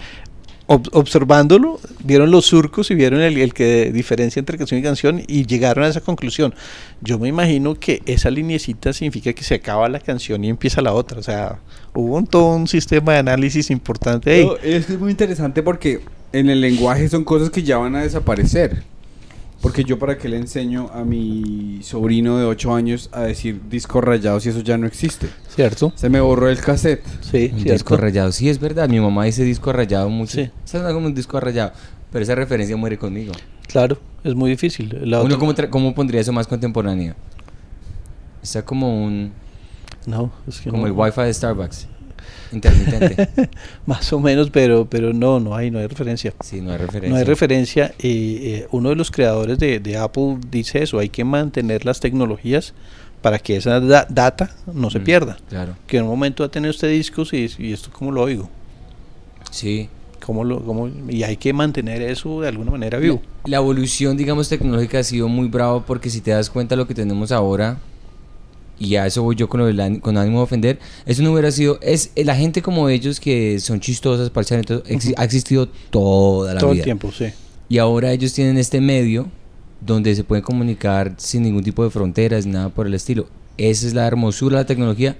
[0.68, 5.22] ob- observándolo, vieron los surcos y vieron el, el que diferencia entre canción y canción
[5.28, 6.54] y llegaron a esa conclusión.
[7.02, 10.94] Yo me imagino que esa linecita significa que se acaba la canción y empieza la
[10.94, 11.20] otra.
[11.20, 11.60] O sea,
[11.94, 14.46] hubo un, todo un sistema de análisis importante ahí.
[14.46, 16.02] No, es que es muy interesante porque
[16.34, 18.84] en el lenguaje son cosas que ya van a desaparecer.
[19.62, 24.04] Porque yo para qué le enseño a mi sobrino de 8 años a decir discos
[24.04, 25.28] rayados si eso ya no existe.
[25.50, 25.92] ¿Cierto?
[25.96, 27.04] Se me borró el cassette.
[27.22, 27.74] Sí, Un cierto.
[27.74, 28.32] disco rayado.
[28.32, 28.88] Sí, es verdad.
[28.88, 30.34] Mi mamá dice disco rayado mucho.
[30.34, 30.50] Sí.
[30.66, 31.72] Es como un disco rayado.
[32.12, 33.34] Pero esa referencia muere conmigo.
[33.68, 34.96] Claro, es muy difícil.
[35.04, 37.16] La Uno, ¿cómo, cómo pondría eso más contemporáneo?
[38.42, 39.32] Está como un...
[40.06, 40.88] No, es que Como no.
[40.88, 41.88] el wifi de Starbucks.
[42.52, 43.50] Intermitente.
[43.86, 46.34] Más o menos, pero, pero no, no hay, no hay referencia.
[46.44, 47.10] Sí, no hay referencia.
[47.10, 47.94] No hay referencia.
[48.00, 52.00] y eh, uno de los creadores de, de Apple dice eso, hay que mantener las
[52.00, 52.74] tecnologías
[53.22, 55.38] para que esa da- data no se Mm, pierda.
[55.50, 55.76] Claro.
[55.88, 58.50] Que en un momento va a tener usted discos y, y esto cómo lo oigo.
[59.52, 59.90] Sí.
[60.26, 63.22] ¿Cómo lo, cómo- y hay que mantener eso de alguna manera vivo.
[63.46, 66.94] La evolución, digamos, tecnológica ha sido muy brava porque si te das cuenta lo que
[66.94, 67.78] tenemos ahora,
[68.80, 72.24] y a eso voy yo con, ánimo de ofender, eso no hubiera sido, es eh,
[72.24, 76.72] la gente como ellos que son chistosas, parchan, entonces, exi- ha existido toda la Todo
[76.72, 76.82] vida.
[76.82, 77.26] el tiempo, sí.
[77.70, 79.28] Y ahora ellos tienen este medio
[79.82, 83.28] donde se pueden comunicar sin ningún tipo de fronteras, nada por el estilo.
[83.58, 85.18] Esa es la hermosura de la tecnología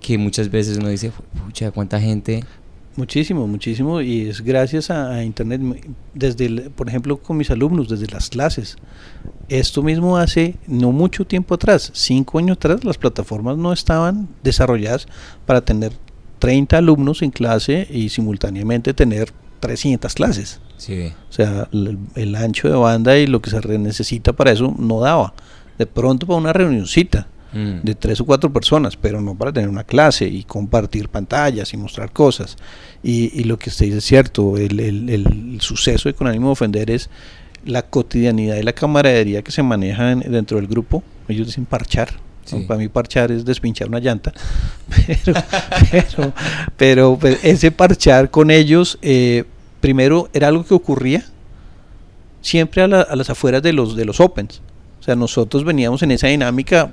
[0.00, 1.10] que muchas veces uno dice,
[1.44, 2.44] pucha, cuánta gente...
[2.96, 4.00] Muchísimo, muchísimo.
[4.00, 5.60] Y es gracias a, a Internet.
[6.14, 8.76] Desde, el- por ejemplo, con mis alumnos, desde las clases.
[9.48, 15.06] Esto mismo hace no mucho tiempo atrás, cinco años atrás, las plataformas no estaban desarrolladas
[15.46, 15.92] para tener
[16.38, 19.30] 30 alumnos en clase y simultáneamente tener
[19.60, 20.60] 300 clases.
[20.76, 24.74] Sí, O sea, el, el ancho de banda y lo que se necesita para eso
[24.78, 25.32] no daba.
[25.78, 27.80] De pronto para una reunioncita Mm.
[27.84, 31.76] de tres o cuatro personas, pero no para tener una clase y compartir pantallas y
[31.76, 32.56] mostrar cosas.
[33.02, 36.46] Y, y lo que usted dice es cierto, el, el- el suceso de con ánimo
[36.48, 37.08] de ofender es
[37.64, 41.02] la cotidianidad y la camaradería que se maneja en- dentro del grupo.
[41.28, 42.10] Ellos dicen parchar.
[42.44, 42.60] Sí.
[42.68, 44.32] Para mí parchar es despinchar una llanta.
[44.96, 45.42] Pero,
[45.90, 46.32] pero,
[46.76, 49.44] pero, pues, ese parchar con ellos, eh,
[49.80, 51.24] primero era algo que ocurría
[52.40, 54.60] siempre a, la- a las afueras de los, de los Opens.
[55.00, 56.92] O sea, nosotros veníamos en esa dinámica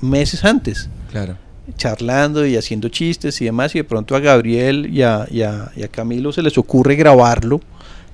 [0.00, 1.36] meses antes, claro.
[1.76, 5.70] charlando y haciendo chistes y demás, y de pronto a Gabriel y a, y a-
[5.76, 7.60] y a Camilo se les ocurre grabarlo,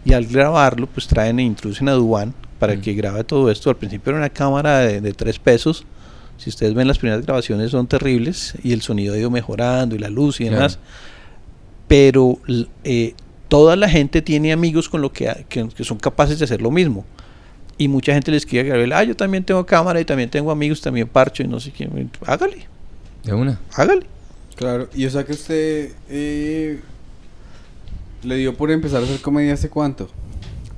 [0.04, 2.80] y al grabarlo, pues traen e introducen a Duan para Mm.
[2.80, 3.70] que grabe todo esto.
[3.70, 5.84] Al principio era una cámara de, de tres pesos.
[6.38, 9.98] Si ustedes ven las primeras grabaciones son terribles y el sonido ha ido mejorando y
[9.98, 10.56] la luz y Claro.
[10.56, 10.78] demás.
[11.88, 12.38] Pero
[12.84, 13.14] eh,
[13.48, 16.70] toda la gente tiene amigos con lo que, que, que son capaces de hacer lo
[16.70, 17.04] mismo.
[17.78, 20.50] Y mucha gente le escribe a Gabriel, ah, yo también tengo cámara y también tengo
[20.50, 21.88] amigos, también parcho y no sé qué.
[22.26, 22.66] Hágale,
[23.22, 23.60] De una.
[23.74, 24.06] hágale.
[24.54, 26.80] Claro, y o sea que usted eh,
[28.22, 30.08] le dio por empezar a hacer comedia hace cuánto?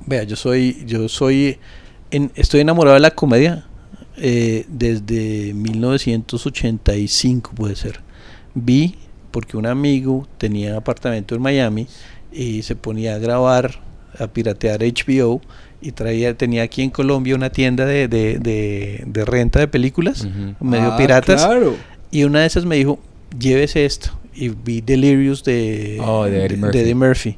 [0.05, 1.57] Vea, yo soy, yo soy,
[2.11, 3.65] en- estoy enamorado de la comedia
[4.17, 8.01] eh, desde 1985 puede ser.
[8.55, 8.95] Vi
[9.31, 11.87] porque un amigo tenía apartamento en Miami
[12.31, 13.79] y se ponía a grabar,
[14.17, 15.39] a piratear HBO
[15.81, 20.27] y traía, tenía aquí en Colombia una tienda de, de, de- de renta de películas,
[20.59, 21.75] medio Ah, piratas, Claro.
[22.11, 22.99] y una de esas me dijo,
[23.39, 24.11] llévese esto.
[24.35, 26.77] Y vi Delirious de, Oh, de Eddie Murphy.
[26.79, 27.37] Eddie Murphy.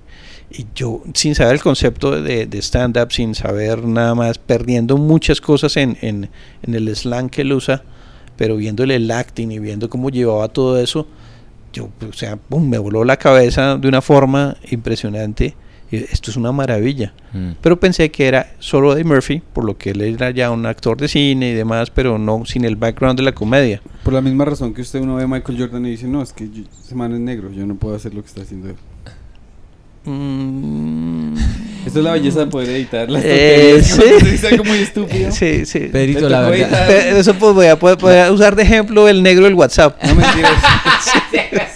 [0.51, 5.39] Y yo, sin saber el concepto de, de stand-up, sin saber nada más, perdiendo muchas
[5.39, 6.29] cosas en, en,
[6.63, 7.83] en el slang que él usa,
[8.37, 11.07] pero viéndole el acting y viendo cómo llevaba todo eso,
[11.73, 15.55] yo, o sea, me voló la cabeza de una forma impresionante.
[15.91, 17.13] Y esto es una maravilla.
[17.33, 17.51] Mm.
[17.61, 20.95] Pero pensé que era solo Eddie Murphy, por lo que él era ya un actor
[20.97, 23.81] de cine y demás, pero no sin el background de la comedia.
[24.03, 26.31] Por la misma razón que usted uno ve a Michael Jordan y dice, no, es
[26.31, 28.75] que yo- ese man es negro, yo no puedo hacer lo que está haciendo él.
[30.03, 31.35] Mm,
[31.85, 34.01] Esta es la belleza de poder editar las Eh, sí.
[34.81, 35.31] estúpido.
[35.31, 35.79] Sí, sí.
[35.91, 36.89] Pedrito, Me la verdad.
[36.89, 37.17] editar.
[37.17, 40.01] Eso pues voy a, poder- voy a usar de ejemplo el negro del WhatsApp.
[40.03, 40.51] No mentiras.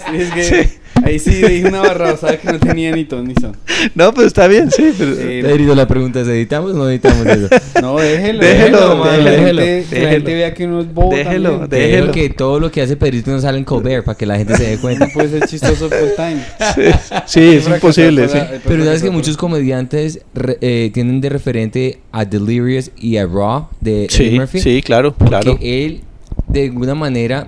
[0.06, 0.70] Sí, es que
[1.06, 3.56] ahí sí dije una barrabasada que no tenía ni ton ni son.
[3.94, 4.94] No, pues está bien, sí.
[4.98, 7.48] Pero, Eh, Pedrito, la pregunta es, ¿editamos o no editamos eso?
[7.82, 8.40] No, déjelo.
[8.40, 11.70] Déjelo, que la déjelo, gente- que la gente vea que uno es bobo Déjelo, también.
[11.70, 12.12] déjelo.
[12.12, 14.64] Que todo lo que hace Pedrito no sale en Colbert para que la gente se
[14.72, 15.06] dé cuenta.
[15.08, 16.42] No puede ser chistoso full time.
[17.26, 18.28] sí, es imposible.
[18.28, 18.38] sí.
[18.66, 23.68] Pero sabes que muchos comediantes re- eh, tienen de referente a Delirious y a Raw
[23.82, 24.60] de Eddie Sí, Murphy.
[24.60, 25.58] sí, claro, Porque claro.
[25.62, 26.02] él,
[26.48, 27.48] de alguna manera,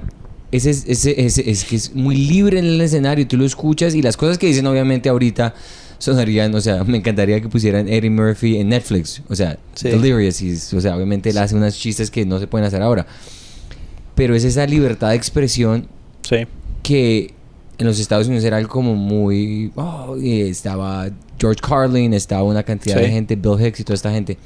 [0.51, 3.93] ese, es- ese, ese- es que es muy libre en el escenario, tú lo escuchas
[3.95, 5.53] y las cosas que dicen obviamente ahorita
[5.99, 9.89] sonarían, o sea, me encantaría que pusieran Eddie Murphy en Netflix, o sea, Sí.
[9.89, 13.05] Delirious, y, o sea, obviamente él hace unos chistes que no se pueden hacer ahora,
[14.15, 15.87] pero es esa libertad de expresión
[16.21, 16.45] Sí.
[16.83, 17.33] que
[17.77, 22.63] en los Estados Unidos era algo como muy, oh, y estaba George Carlin, estaba una
[22.63, 23.01] cantidad Sí.
[23.03, 24.37] de gente, Bill Hicks y toda esta gente.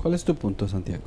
[0.00, 1.02] ¿Cuál es tu punto, Santiago?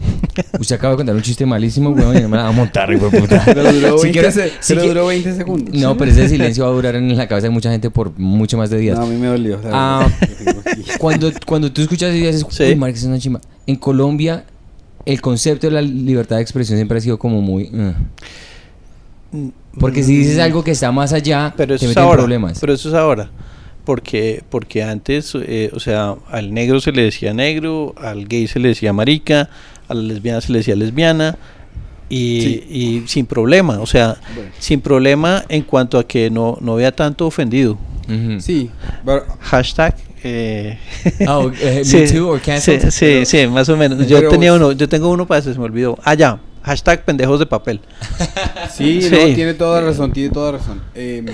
[0.60, 2.92] Usted acaba de contar un chiste malísimo, weón, y no me la va a montar,
[2.92, 3.42] hijo de puta.
[3.46, 5.74] Pero duró Si 20, quieres- se- si duró 20 segundos.
[5.74, 8.56] No, pero ese silencio va a durar en la cabeza de mucha gente por mucho
[8.56, 8.96] más de días.
[8.98, 9.60] No, a mí me dolió.
[9.66, 10.08] Ah.
[10.98, 12.64] Cuando, cuando tú escuchas y dices, Sí.
[12.80, 13.40] uy, es una chimba.
[13.66, 14.44] En Colombia,
[15.04, 17.64] el concepto de la libertad de expresión siempre ha sido como muy...
[17.64, 17.92] uh.
[19.78, 22.18] Porque si dices algo que está más allá, pero te eso meten ahora.
[22.18, 22.58] problemas.
[22.60, 23.30] Pero eso es ahora.
[23.84, 28.58] Porque, porque antes, eh, o sea, al negro se le decía negro, al gay se
[28.58, 29.48] le decía marica,
[29.88, 31.36] a la lesbiana se le decía lesbiana,
[32.10, 32.66] y, Sí.
[32.70, 34.50] y sin problema, o sea, Bueno.
[34.58, 37.76] sin problema en cuanto a que no, no vea tanto ofendido.
[38.38, 38.70] Sí,
[39.04, 39.94] pero- Hashtag.
[40.24, 40.78] Eh,
[41.26, 42.40] Ah, eh, sí, Me Too or.
[42.40, 44.06] Sí, sí, Pero- sí, más o menos.
[44.08, 45.98] Yo tenía uno, yo tengo uno para eso, se me olvidó.
[46.02, 46.40] Ah, ya.
[46.62, 47.80] Hashtag pendejos de papel.
[48.74, 49.10] sí, Sí.
[49.10, 50.82] no, tiene toda razón, tiene toda razón.
[50.94, 51.24] Eh,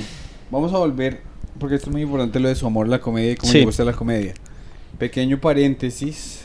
[0.50, 1.22] vamos a volver,
[1.58, 3.58] porque esto es muy importante lo de su amor a la comedia y cómo Sí.
[3.60, 4.34] le gusta la comedia.
[4.98, 6.43] Pequeño paréntesis.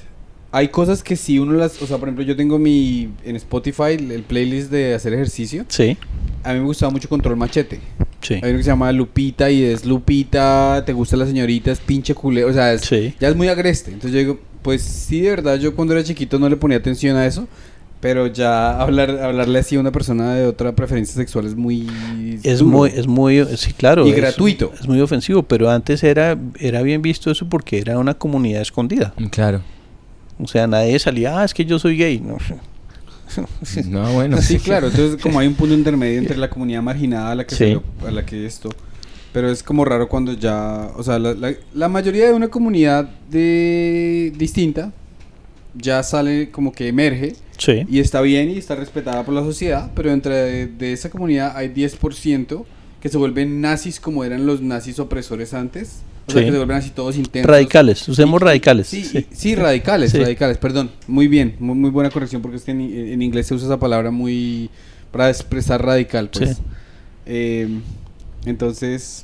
[0.52, 3.92] Hay cosas que si uno las, o sea, por ejemplo, yo tengo mi en Spotify
[4.00, 5.66] el playlist de hacer ejercicio.
[5.68, 5.96] Sí,
[6.44, 7.80] A mí me gustaba mucho Control Machete.
[8.22, 8.36] sí.
[8.36, 12.16] Hay uno que se llama Lupita y es Lupita, te gusta la señorita, es pinche
[12.16, 13.14] culé, o sea, es- Sí.
[13.20, 13.92] ya es muy agreste.
[13.92, 17.16] Entonces yo digo, pues sí, de verdad, yo cuando era chiquito no le ponía atención
[17.18, 17.48] a eso,
[18.02, 21.86] pero ya hablar, hablarle así a una persona de otra preferencia sexual es muy...
[22.44, 22.72] Es duro.
[22.78, 24.08] muy, es muy, sí, claro.
[24.08, 24.72] Y es- gratuito.
[24.80, 29.14] Es muy ofensivo, pero antes era, era bien visto eso porque era una comunidad escondida.
[29.32, 29.62] Claro.
[30.40, 32.20] O sea, nadie salía, ah, es que yo soy gay.
[32.20, 32.38] No.
[33.88, 34.42] No, bueno.
[34.42, 37.54] Sí, claro, entonces como hay un punto intermedio entre la comunidad marginada a la que,
[37.56, 37.64] Sí.
[37.66, 38.70] se lo- a la que esto...
[39.32, 43.08] Pero es como raro cuando ya, o sea, la, la- la mayoría de una comunidad
[43.30, 44.92] de distinta
[45.76, 47.86] ya sale como que emerge Sí.
[47.88, 51.56] y está bien y está respetada por la sociedad, pero entre de, de esa comunidad
[51.56, 52.66] hay 10%
[53.00, 55.98] que se vuelven nazis como eran los nazis opresores antes.
[56.30, 56.46] O sea, Sí.
[56.46, 57.50] que se vuelven así todos intensos.
[57.50, 58.88] Radicales, usemos Y- radicales.
[58.88, 59.26] Sí, Sí.
[59.32, 60.90] y- sí, radicales, radicales, perdón.
[61.08, 63.80] Muy bien, muy, muy buena corrección porque es que en, en inglés se usa esa
[63.80, 64.70] palabra muy
[65.12, 66.50] para expresar radical, pues.
[66.58, 66.64] Sí.
[67.26, 67.68] Eh,
[68.46, 69.24] entonces,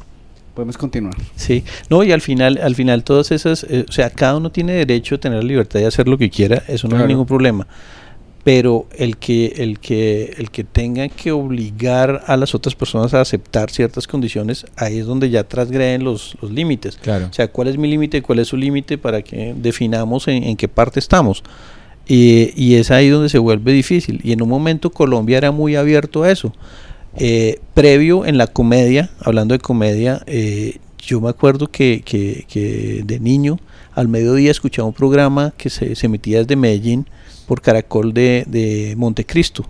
[0.54, 1.16] podemos continuar.
[1.36, 4.74] Sí, no, y al final, al final todas esas, eh, o sea, cada uno tiene
[4.74, 7.04] derecho a tener la libertad de hacer lo que quiera, eso no Claro.
[7.04, 7.68] hay ningún problema.
[8.46, 13.22] Pero el que, el que, el que tenga que obligar a las otras personas a
[13.22, 16.98] aceptar ciertas condiciones, ahí es donde ya transgreden los, los límites.
[17.02, 17.26] Claro.
[17.30, 20.44] O sea, ¿cuál es mi límite y cuál es su límite para que definamos en,
[20.44, 21.42] en qué parte estamos?
[22.08, 24.22] Y, y es ahí donde se vuelve difícil.
[24.24, 26.54] Y en un momento Colombia era muy abierto a eso.
[27.18, 33.02] Eh, previo en la comedia, hablando de comedia, eh, yo me acuerdo que, que- que
[33.04, 33.58] de niño
[33.96, 37.08] al mediodía escuchaba un programa que se, se emitía desde Medellín
[37.46, 39.66] por Caracol de, de Montecristo.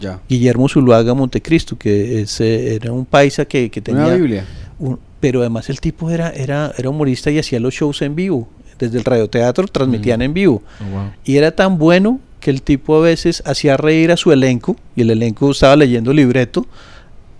[0.00, 0.20] Ya.
[0.28, 4.06] Guillermo Zuluaga Montecristo, que es, eh, era un paisa que, que tenía...
[4.06, 4.44] Una Biblia.
[4.78, 8.48] un- pero además el tipo era, era, era humorista y hacía los shows en vivo.
[8.78, 10.22] Desde el radioteatro transmitían Mm.
[10.22, 10.62] en vivo.
[10.80, 11.10] Oh, wow.
[11.26, 15.02] Y era tan bueno que el tipo a veces hacía reír a su elenco y
[15.02, 16.66] el elenco estaba leyendo libreto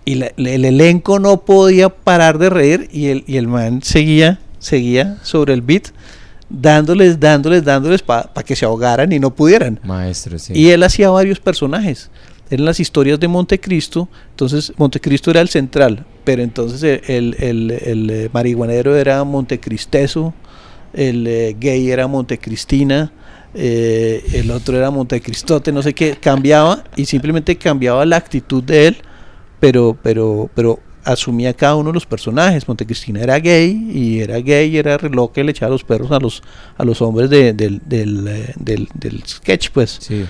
[0.05, 4.39] y la- el elenco no podía parar de reír y el, y el man seguía,
[4.59, 5.87] seguía sobre el beat
[6.51, 9.79] dándoles, dándoles, dándoles para que se ahogaran y no pudieran.
[9.83, 10.53] Maestro, sí.
[10.55, 12.09] Y él hacía varios personajes.
[12.49, 14.09] Eran las historias de Montecristo.
[14.31, 16.05] Entonces, Montecristo era el central.
[16.23, 20.33] Pero entonces el, el- el- el, eh, marihuanero era Montecristeso.
[20.93, 23.11] El eh, gay era Montecristina.
[23.53, 25.71] eh, el otro era Montecristote.
[25.71, 26.17] No sé qué.
[26.19, 28.97] Cambiaba y simplemente cambiaba la actitud de él.
[29.61, 32.67] Pero, pero, pero asumía cada uno de los personajes.
[32.67, 36.11] Montecristina era gay y era gay y era re loca y le echaba los perros
[36.11, 36.41] a los,
[36.77, 39.97] a los hombres de- del, del, eh, del, del sketch, pues.
[40.01, 40.25] Sí.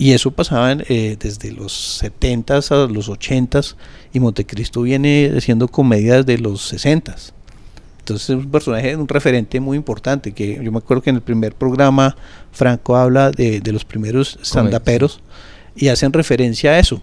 [0.00, 3.74] Y eso pasaba eh, desde los 70s a los 80s
[4.12, 7.32] y Montecristo viene haciendo comedias de los 60s.
[7.98, 11.22] Entonces es un personaje, un referente muy importante, que yo me acuerdo que en el
[11.22, 12.16] primer programa
[12.52, 15.20] Franco habla de, de los primeros stand-uperos
[15.76, 17.02] y hacen referencia a eso.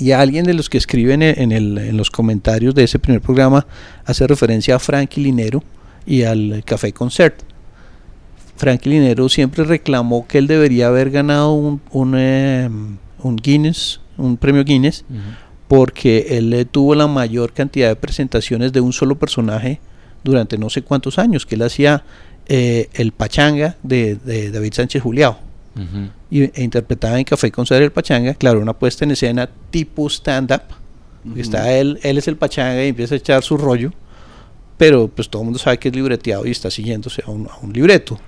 [0.00, 3.20] Y alguien de los que escriben en, en el- en los comentarios de ese primer
[3.20, 3.66] programa
[4.04, 5.62] hace referencia a Frankie Linero
[6.06, 7.34] y al Café Concert.
[8.56, 12.68] Frankie Linero siempre reclamó que él debería haber ganado un, un, eh,
[13.22, 15.04] un Guinness, un premio Guinness,
[15.68, 19.80] porque él eh, tuvo la mayor cantidad de presentaciones de un solo personaje
[20.24, 22.04] durante no sé cuántos años, que él hacía
[22.48, 25.38] eh, el pachanga de, de David Sánchez Juliao.
[26.30, 30.62] Y, e interpretaba en Café con el Pachanga, claro, una puesta en escena tipo stand-up.
[31.36, 33.92] Está él, él es el Pachanga y empieza a echar su rollo,
[34.78, 37.58] pero pues todo el mundo sabe que es libreteado y está siguiéndose a un, a
[37.62, 38.18] un libreto.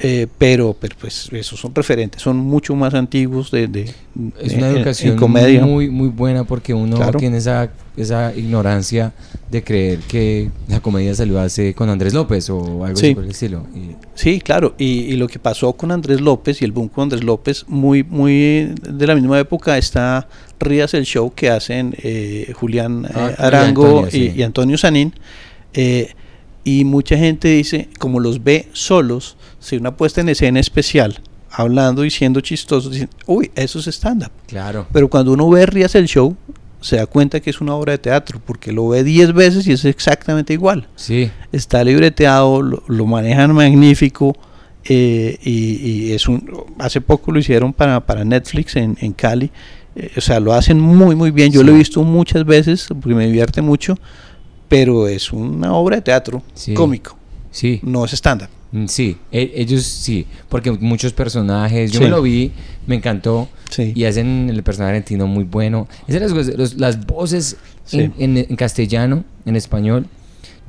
[0.00, 3.92] Eh, pero, pero pues esos son referentes, son mucho más antiguos de, de-
[4.40, 5.66] Es una educación en comedia.
[5.66, 7.18] muy muy buena porque uno Claro.
[7.18, 7.70] tiene esa,
[8.00, 9.12] esa ignorancia
[9.50, 13.06] de creer que la comedia se lo hace con Andrés López o algo Sí.
[13.06, 13.66] así por el estilo.
[13.74, 17.04] Y- Sí, claro, y, y lo que pasó con Andrés López y el boom con
[17.04, 20.28] Andrés López, muy, muy de la misma época está
[20.60, 24.32] Rías el show que hacen eh, Julián eh, Ah, y Arango Antonio, y, sí.
[24.36, 25.14] y Antonio Sanín,
[25.74, 26.12] eh,
[26.64, 31.20] y mucha gente dice, como los ve solos, si una puesta en escena especial,
[31.50, 34.30] hablando y siendo chistosos, dicen, uy, eso es stand-up.
[34.46, 34.86] claro.
[34.92, 36.36] Pero cuando uno ve Rías el show,
[36.80, 39.72] se da cuenta que es una obra de teatro, porque lo ve 10 veces y
[39.72, 41.30] es exactamente igual Sí.
[41.52, 44.36] está libreteado, lo, lo manejan magnífico
[44.84, 45.76] eh, y,
[46.08, 46.48] y es un
[46.78, 49.50] hace poco lo hicieron para, para Netflix en, en Cali
[49.96, 53.14] eh, o sea lo hacen muy muy bien yo lo he visto muchas veces porque
[53.14, 53.98] me divierte mucho
[54.68, 56.74] pero es una obra de teatro Sí.
[56.74, 57.16] cómico
[57.50, 57.80] Sí.
[57.82, 58.48] no es estándar
[58.86, 62.04] Sí, e- ellos sí, porque muchos personajes, yo Sí.
[62.04, 62.52] me lo vi,
[62.86, 65.88] me encantó sí y hacen el personaje argentino muy bueno.
[66.06, 68.00] Esas las, los- las voces Sí.
[68.00, 70.06] en, en- en castellano, en español.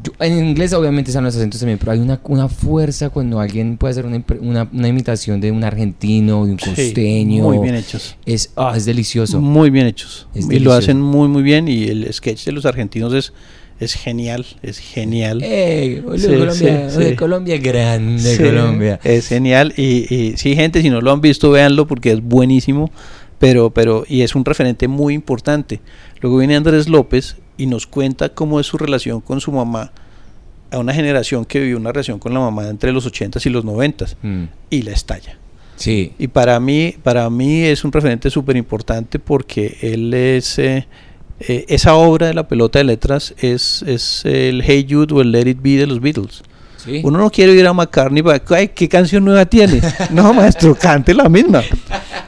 [0.01, 3.75] Yo- en inglés obviamente están los acentos también, pero hay una, una fuerza cuando alguien
[3.75, 7.43] puede hacer una, una, una imitación de un argentino, de un Sí, costeño.
[7.43, 9.41] muy bien hechos Es, ah, es delicioso.
[9.41, 12.65] muy bien hechos Es y lo hacen muy muy bien y el sketch de los
[12.65, 13.33] argentinos es
[13.79, 15.99] es genial es genial ¡Ey!
[16.01, 16.27] boludo, Sí,
[16.65, 17.15] Colombia, sí.
[17.15, 18.99] Colombia grande, Colombia.
[19.03, 19.73] Es genial.
[19.77, 22.91] Y, y sí, gente, si no lo han visto, véanlo porque es buenísimo.
[23.39, 25.79] Pero, pero, y es un referente muy importante.
[26.19, 29.93] Luego viene Andrés López y nos cuenta cómo es su relación con su mamá.
[30.71, 33.63] A una generación que vivió una relación con la mamá entre los 80s y los
[33.63, 35.37] 90s Mm, y la estalla.
[35.77, 40.59] Sí, Y para mí, para mí es un referente súper importante porque él es.
[40.59, 40.85] eh,
[41.39, 45.31] eh, esa obra de la pelota de letras es, es el Hey Jude o el
[45.31, 46.41] Let It Be de los Beatles.
[46.83, 47.01] sí.
[47.03, 49.81] Uno no quiere ir a McCartney para, "Ay, ¿qué canción nueva tiene?
[50.11, 51.61] No, maestro, cante la misma.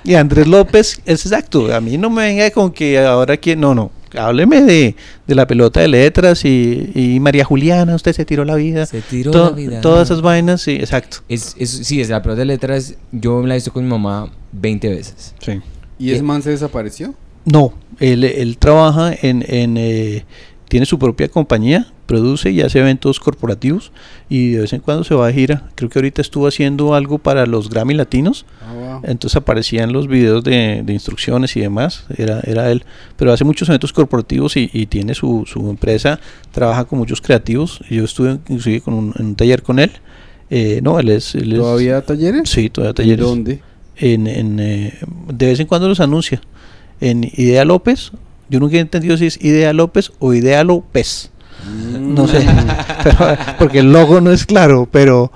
[0.03, 1.74] Y Andrés López es exacto.
[1.74, 3.59] A mí no me venga con que ahora quién.
[3.59, 3.91] No, no.
[4.18, 4.95] Hábleme de,
[5.26, 8.86] de la pelota de letras y, y María Juliana, usted se tiró la vida.
[8.86, 9.80] Se tiró To- la vida.
[9.80, 11.20] Todas esas vainas, sí, exacto.
[11.30, 12.95] Es, es, sí, es la pelota de letras.
[13.14, 15.34] Yo me la he visto con mi mamá 20 veces.
[15.39, 15.62] Sí.
[15.97, 17.14] ¿Y ese man se desapareció?
[17.46, 20.26] No, él, él trabaja en, en eh,
[20.68, 23.92] tiene su propia compañía, produce y hace eventos corporativos
[24.30, 25.70] y de vez en cuando se va de gira.
[25.76, 29.02] Creo que ahorita estuvo haciendo algo para los Grammy Latinos, Ah, wow.
[29.04, 32.84] entonces aparecían los videos de, de instrucciones y demás, era, era él.
[33.18, 36.20] Pero hace muchos eventos corporativos y, y tiene su, su empresa,
[36.52, 37.82] trabaja con muchos creativos.
[37.89, 39.92] Yo estuve inclusive con un, en un taller con él.
[40.50, 41.34] Eh, no, él es...
[41.36, 42.50] él es- ¿Todavía talleres?
[42.50, 43.62] Sí, todavía ¿Y talleres dónde?
[43.98, 44.94] en, en, eh,
[45.34, 46.42] de vez en cuando los anuncia.
[47.02, 48.12] En Idea López,
[48.49, 51.32] yo nunca he entendido si es Idea López o Idea López.
[51.99, 52.45] No sé,
[53.04, 55.32] pero- porque el logo no es claro, pero,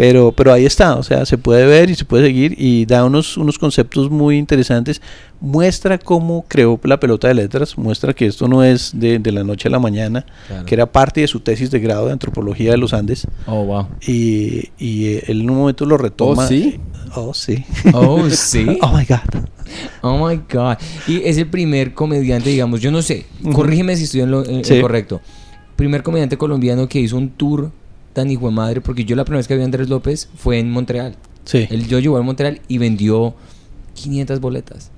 [0.00, 3.04] pero, pero ahí está, o sea, se puede ver y se puede seguir y da
[3.04, 5.02] unos, unos conceptos muy interesantes.
[5.42, 9.44] Muestra cómo creó la pelota de letras, muestra que esto no es de, de la
[9.44, 10.64] noche a la mañana, Claro.
[10.64, 13.88] que era parte de su tesis de grado de antropología de los Andes Oh, wow.
[14.06, 16.46] y, y eh, él en un momento lo retoma.
[16.46, 16.80] sí?
[17.14, 17.62] Oh, sí.
[17.92, 18.64] Oh, sí.
[18.80, 19.44] Oh my God.
[20.00, 20.78] Oh my God.
[21.08, 24.56] Y es el primer comediante, digamos, yo no sé, corrígeme si estoy en lo, en-
[24.60, 24.80] en Sí.
[24.80, 25.20] correcto.
[25.76, 27.70] Primer comediante colombiano que hizo un tour
[28.20, 30.58] tan hijo de madre, porque yo la primera vez que vi a Andrés López fue
[30.58, 31.16] en Montreal.
[31.44, 31.66] Sí.
[31.70, 33.34] Él yo llegó a Montreal y vendió
[33.94, 34.90] 500 boletas.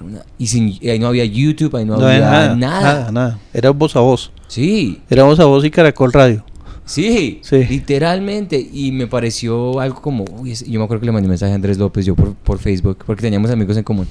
[0.00, 3.12] Una- y, sin, y ahí no había YouTube, ahí no, No había nada, nada, nada,
[3.12, 3.38] nada.
[3.52, 4.30] Era voz a voz.
[4.46, 6.44] Sí, Era voz a voz y Caracol Radio.
[6.84, 7.64] sí, Sí.
[7.64, 8.64] literalmente.
[8.72, 11.54] Y me pareció algo como, uy, yo me acuerdo que le mandé un mensaje a
[11.56, 14.06] Andrés López, yo por, por Facebook, porque teníamos amigos en común.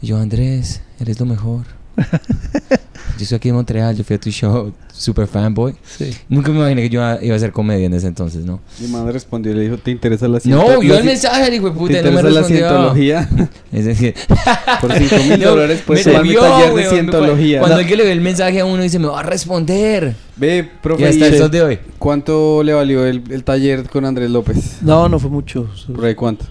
[0.00, 1.64] Y yo, Andrés, eres lo mejor.
[3.16, 5.74] yo estoy aquí en Montreal, yo fui a tu show, super fanboy.
[5.84, 6.10] Sí.
[6.28, 8.60] Nunca me imaginé que yo iba a hacer comedia en ese entonces, ¿no?
[8.80, 11.44] Mi madre respondió y le dijo, ¿te interesa la No, ciento- yo el ci- mensaje,
[11.44, 12.68] el de ¿Te puta, no me interesa la respondió.
[12.68, 13.28] cientología?
[13.72, 14.14] Es decir,
[14.80, 17.58] Por 5 mil No, dólares me puedes tomar mi taller de cientología.
[17.60, 17.80] Cuando No.
[17.80, 20.14] alguien le ve el mensaje a uno dice, me va a responder.
[20.36, 21.78] Ve, Y profe, hasta ¿y el sol de hoy.
[21.98, 24.78] ¿cuánto le valió el, el taller con Andrés López?
[24.82, 25.68] No, no fue mucho.
[25.94, 26.44] ¿Por ahí cuánto?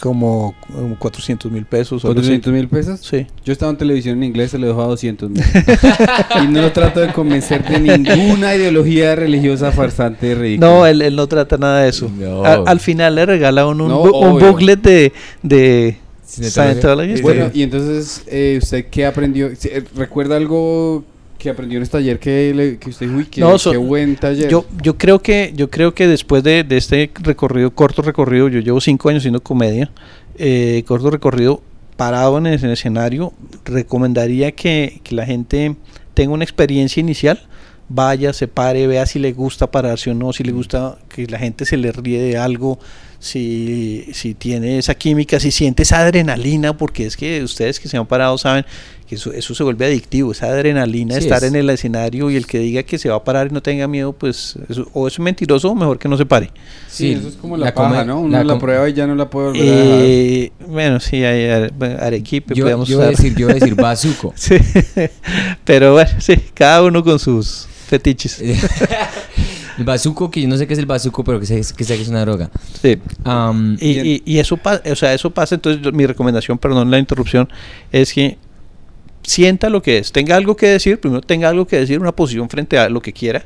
[0.00, 2.04] Como, como 400 mil pesos.
[2.04, 2.30] o algo así.
[2.30, 3.00] ¿400 mil pesos?
[3.00, 3.26] Sí.
[3.44, 5.42] Yo estaba en televisión en inglés, se lo dejo a 200 mil.
[6.44, 10.66] y no trato de convencer de ninguna ideología religiosa farsante ridícula.
[10.68, 12.10] No, él, él no trata nada de eso.
[12.18, 12.44] No.
[12.44, 14.46] Al final le regala uno un, No, bu- un obvio.
[14.52, 17.22] booklet de, de Scientology.
[17.22, 19.46] Bueno, y entonces, eh, ¿usted qué aprendió?
[19.48, 21.04] Eh, ¿Recuerda algo
[21.44, 24.16] que aprendió en este taller que, le- que usted uy, qué, No, so- qué buen
[24.16, 24.48] taller?
[24.50, 28.60] Yo, yo creo que yo creo que después de, de este recorrido, corto recorrido, yo
[28.60, 29.90] llevo cinco años haciendo comedia,
[30.38, 31.62] eh, corto recorrido
[31.96, 33.32] parado en el, en el escenario,
[33.64, 35.76] recomendaría que, que la gente
[36.14, 37.40] tenga una experiencia inicial,
[37.88, 41.38] vaya, se pare, vea si le gusta pararse o no, si le gusta que la
[41.38, 42.78] gente se le ríe de algo,
[43.24, 47.96] si, si tiene esa química, si siente esa adrenalina, porque es que ustedes que se
[47.96, 48.64] han parado saben
[49.08, 51.50] que eso, eso se vuelve adictivo, esa adrenalina Sí, estar es.
[51.50, 53.86] en el escenario y el que diga que se va a parar y no tenga
[53.88, 56.50] miedo, pues eso- o es mentiroso o mejor que no se pare.
[56.88, 58.20] sí, eso es como la, la paja, come- ¿no?
[58.20, 60.00] Uno la prueba y ya no la puede volver a dejar.
[60.02, 61.68] Eh, bueno, sí, hay
[62.00, 63.22] Arequipe, Yo, podemos yo voy a usar.
[63.22, 64.32] decir, yo voy a decir bazuco.
[64.36, 64.56] Sí,
[65.64, 68.42] pero bueno, sí, cada uno con sus fetiches.
[69.78, 71.96] el bazuco, que yo no sé qué es el bazuco, pero que sé, que sé
[71.96, 72.50] que es una droga.
[72.80, 72.98] Sí.
[73.24, 76.98] Am, Y, y- y eso pasa, o sea, eso pasa, entonces mi recomendación, perdón la
[76.98, 77.48] interrupción,
[77.92, 78.38] es que
[79.22, 82.48] sienta lo que es, tenga algo que decir, primero tenga algo que decir, una posición
[82.48, 83.44] frente a lo que quiera,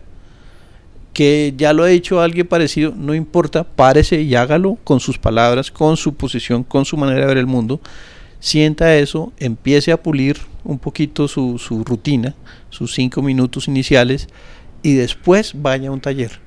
[1.12, 5.70] que ya lo ha dicho alguien parecido, no importa, párese y hágalo con sus palabras,
[5.70, 7.80] con su posición, con su manera de ver el mundo,
[8.40, 12.34] sienta eso, empiece a pulir un poquito su, su rutina,
[12.70, 14.28] sus cinco minutos iniciales,
[14.90, 16.40] y después vaya a un taller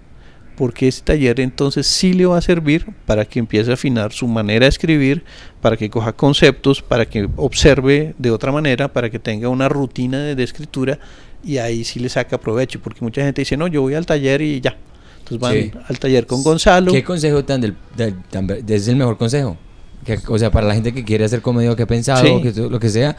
[0.57, 4.27] porque ese taller entonces sí le va a servir para que empiece a afinar su
[4.27, 5.23] manera de escribir,
[5.59, 10.19] para que coja conceptos, para que observe de otra manera, para que tenga una rutina
[10.19, 10.99] de, de escritura
[11.43, 14.41] y ahí sí le saca provecho, porque mucha gente dice, no, yo voy al taller
[14.43, 14.77] y ya.
[15.19, 15.71] Entonces van Sí.
[15.87, 16.91] al taller con Gonzalo.
[16.91, 19.57] ¿Qué consejo tan del, del- tan es el mejor consejo?
[20.05, 22.41] Que, o sea, para la gente que quiere hacer comedia que ha pensado, Sí.
[22.43, 23.15] que lo que sea,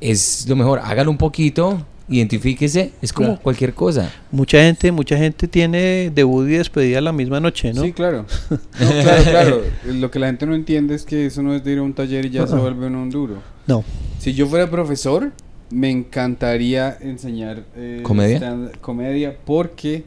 [0.00, 0.80] es lo mejor.
[0.82, 3.42] Hágalo un poquito, identifíquese, es como Claro.
[3.42, 4.10] cualquier cosa.
[4.32, 7.82] Mucha gente, mucha gente tiene debut y despedida la misma noche, ¿no?
[7.82, 8.24] Sí, claro.
[8.50, 8.58] No,
[9.02, 9.62] claro, claro.
[9.86, 11.92] Lo que la gente no entiende es que eso no es de ir a un
[11.94, 13.42] taller y ya se vuelve uno un duro.
[13.66, 13.84] No.
[14.18, 15.32] Si yo fuera profesor,
[15.70, 18.38] me encantaría enseñar eh, ¿Comedia?
[18.38, 20.04] stand- comedia porque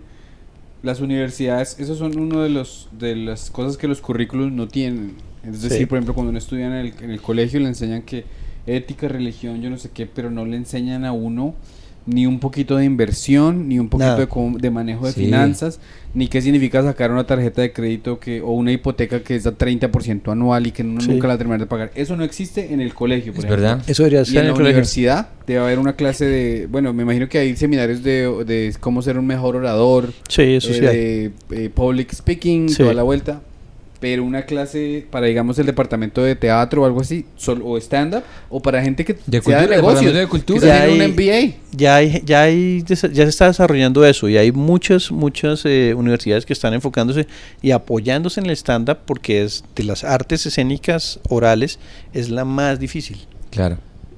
[0.84, 5.14] las universidades, esos son uno de los de las cosas que los currículos no tienen.
[5.48, 5.70] Es Sí.
[5.70, 8.26] decir, por ejemplo, cuando uno estudia en el, en el colegio le enseñan que
[8.66, 11.54] ética, religión, yo no sé qué, pero no le enseñan a uno
[12.06, 14.28] ni un poquito de inversión, ni un poquito de,
[14.60, 15.22] de manejo de Sí.
[15.26, 15.80] finanzas,
[16.14, 19.52] ni qué significa sacar una tarjeta de crédito que o una hipoteca que es a
[19.58, 21.10] 30% anual y que uno Sí.
[21.12, 21.92] nunca la termina de pagar.
[21.96, 23.68] Eso no existe en el colegio, por Es ejemplo.
[23.70, 23.84] verdad.
[23.88, 24.70] Eso debería Y ser en en la colegio.
[24.72, 29.02] universidad debe haber una clase de, bueno, me imagino que hay seminarios de, de cómo
[29.04, 32.78] ser un mejor orador, Sí, eso eh, de eh, public speaking, Sí.
[32.80, 33.42] toda la vuelta,
[34.02, 38.24] pero una clase para, digamos, el departamento de teatro o algo así, sol- o stand-up,
[38.50, 40.60] o para gente que De sea cultura, de negocios, de cultura.
[40.60, 41.56] que Ya de un hay- MBA.
[41.72, 46.46] ya hay, ya hay, ya se está desarrollando eso y hay muchas, muchas eh, universidades
[46.48, 47.28] que están enfocándose
[47.62, 51.78] y apoyándose en el stand-up porque es de las artes escénicas orales
[52.12, 53.18] es la más difícil
[53.52, 53.78] Claro.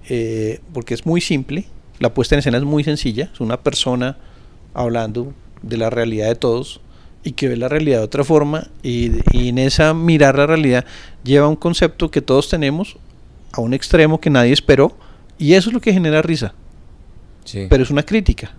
[0.09, 1.65] eh, porque es muy simple,
[1.99, 4.17] la puesta en escena es muy sencilla, es una persona
[4.73, 6.79] hablando de la realidad de todos
[7.23, 10.85] y que ve la realidad de otra forma y, y en esa mirar la realidad
[11.23, 12.97] lleva un concepto que todos tenemos
[13.51, 14.97] a un extremo que nadie esperó
[15.37, 16.53] y eso es lo que genera risa
[17.45, 17.67] Sí.
[17.69, 18.51] pero es una crítica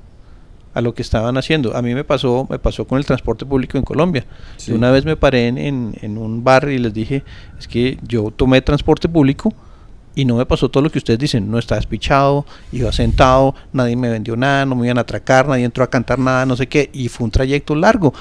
[0.74, 1.74] a lo que estaban haciendo.
[1.76, 4.26] A mí me pasó, me pasó con el transporte público en Colombia.
[4.56, 4.72] Sí.
[4.72, 7.22] Una vez me paré en, en- en un bar y les dije,
[7.58, 9.54] es que yo tomé transporte público
[10.16, 11.48] y no me pasó todo lo que ustedes dicen.
[11.50, 15.64] No estaba despichado, iba sentado, nadie me vendió nada, no me iban a atracar, nadie
[15.64, 16.90] entró a cantar nada, no sé qué.
[16.92, 18.12] Y fue un trayecto largo,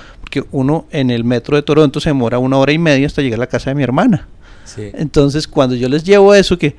[0.41, 3.39] porque uno en el metro de Toronto se demora una hora y media hasta llegar
[3.39, 4.27] a la casa de mi hermana.
[4.65, 4.89] Sí.
[4.93, 6.75] Entonces, cuando yo les llevo eso, que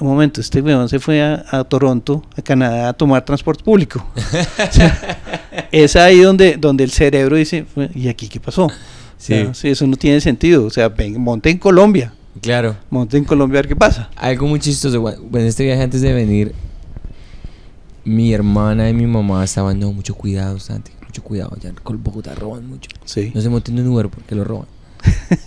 [0.00, 4.04] un momento, este weón se fue a, a Toronto, a Canadá, a tomar transporte público.
[4.68, 5.18] O sea,
[5.72, 8.66] es ahí donde, donde el cerebro dice, "Fue- ¿y aquí qué pasó?
[8.66, 8.70] O
[9.16, 9.50] sea, Sí.
[9.54, 10.66] sí, eso no tiene sentido.
[10.66, 12.12] O sea, ven, monte en Colombia,
[12.42, 12.76] Claro.
[12.90, 14.10] monte en Colombia a ver qué pasa.
[14.16, 15.02] Algo muy chistoso.
[15.32, 16.52] En este viaje antes de venir,
[18.04, 20.92] mi hermana y mi mamá estaban, no, mucho cuidado, Santi.
[21.16, 21.56] Mucho cuidado.
[21.62, 22.90] Ya en Bogotá roban mucho.
[23.06, 23.32] Sí.
[23.34, 24.66] No se monten en un Uber porque lo roban.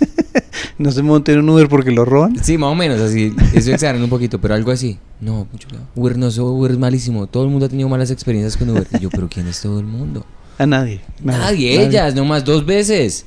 [0.79, 2.41] No se monte en un Uber porque lo roban.
[2.41, 3.33] Sí, más o menos así.
[3.53, 4.97] Eso exagerando un poquito, pero algo así.
[5.19, 5.87] No, mucho cuidado.
[5.93, 7.27] Uber no, eso Uber es malísimo.
[7.27, 8.87] Todo el mundo ha tenido malas experiencias con Uber.
[8.97, 10.25] Y yo, pero ¿quién es todo el mundo?
[10.57, 11.01] A nadie.
[11.21, 13.25] Nadie, ellas, nomás dos veces.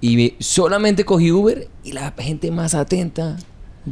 [0.00, 3.36] Y me- solamente cogí Uber y la gente más atenta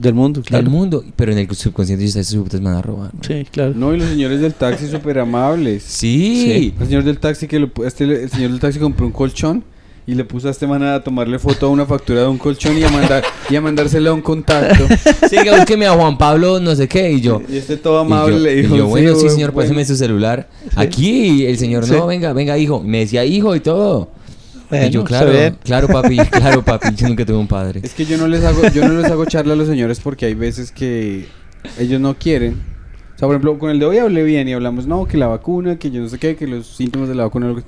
[0.01, 0.63] Del mundo, claro.
[0.65, 1.05] del mundo.
[1.17, 3.15] Pero en el subconsciente yo estos putas me van a robar.
[3.15, 3.21] ¿no?
[3.23, 3.73] Sí, claro.
[3.75, 5.83] No, y los señores del taxi súper amables.
[5.85, 6.75] Sí.
[6.81, 9.65] El señor del taxi que lo, este, el señor del taxi compró un colchón
[10.09, 12.79] y le puso a este man a tomarle foto a una factura de un colchón
[12.79, 14.85] y a mandar y a mandársela a un contacto.
[15.29, 17.11] Sí, que búsqueme a Juan Pablo, no sé qué.
[17.11, 17.43] Y yo.
[17.49, 19.67] Y este todo y yo- amable le y dijo, yo, bueno, sí, bueno, señor, bueno".
[19.69, 20.49] páseme su celular.
[20.77, 21.93] Aquí, el señor, Sí.
[21.93, 22.81] no, venga, venga, hijo.
[22.85, 24.11] Me decía hijo y todo.
[24.71, 25.57] Bueno, y yo, claro, bien.
[25.63, 26.95] claro, papi, claro, papi.
[26.97, 27.81] Yo nunca tuve un padre.
[27.83, 30.27] Es que yo no les hago yo no les hago charla a los señores porque
[30.27, 31.27] hay veces que
[31.79, 32.55] ellos no quieren
[33.15, 35.27] O sea, por ejemplo, con el de hoy hablé bien y hablamos, no, que la
[35.29, 37.49] vacuna, que yo no sé qué, que los síntomas de la vacuna.
[37.49, 37.63] lo que-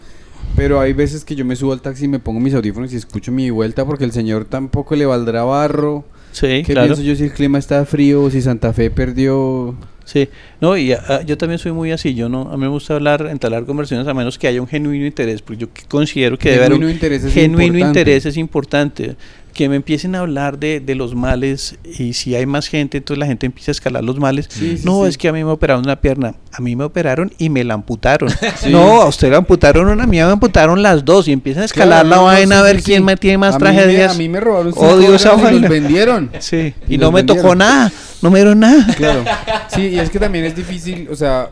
[0.57, 2.97] Pero hay veces que yo me subo al taxi y me pongo mis audífonos y
[2.97, 6.05] escucho mi vuelta porque el señor tampoco le valdrá barro.
[6.33, 6.89] Sí, ¿Qué claro.
[6.89, 9.75] pienso yo si el clima está frío o si Santa Fe perdió?
[10.09, 10.27] Sí,
[10.59, 13.29] no, y ah, yo también soy muy así, yo no, a mí me gusta hablar,
[13.31, 16.79] entablar conversaciones a menos que haya un genuino interés, porque yo considero que debe haber
[16.79, 18.01] un interés es genuino importante.
[18.01, 19.17] interés es importante,
[19.53, 23.19] que me empiecen a hablar de, de los males y si hay más gente, entonces
[23.19, 24.47] la gente empieza a escalar los males.
[24.49, 25.11] Sí, sí, no, sí.
[25.11, 27.75] es que a mí me operaron una pierna, a mí me operaron y me la
[27.75, 28.31] amputaron.
[28.71, 31.67] No, a usted la amputaron una, a mí me amputaron las dos y empiezan a
[31.67, 34.15] escalar Claro, la vaina a ver quién me tiene más tragedias.
[34.15, 36.31] a mí me robaron esa órganos y los vendieron.
[36.39, 37.91] Sí, Y y, los no me tocó nada,
[38.23, 38.87] no me dieron nada.
[38.97, 39.25] Claro.
[39.69, 41.51] Sí, y es que también es difícil, o sea,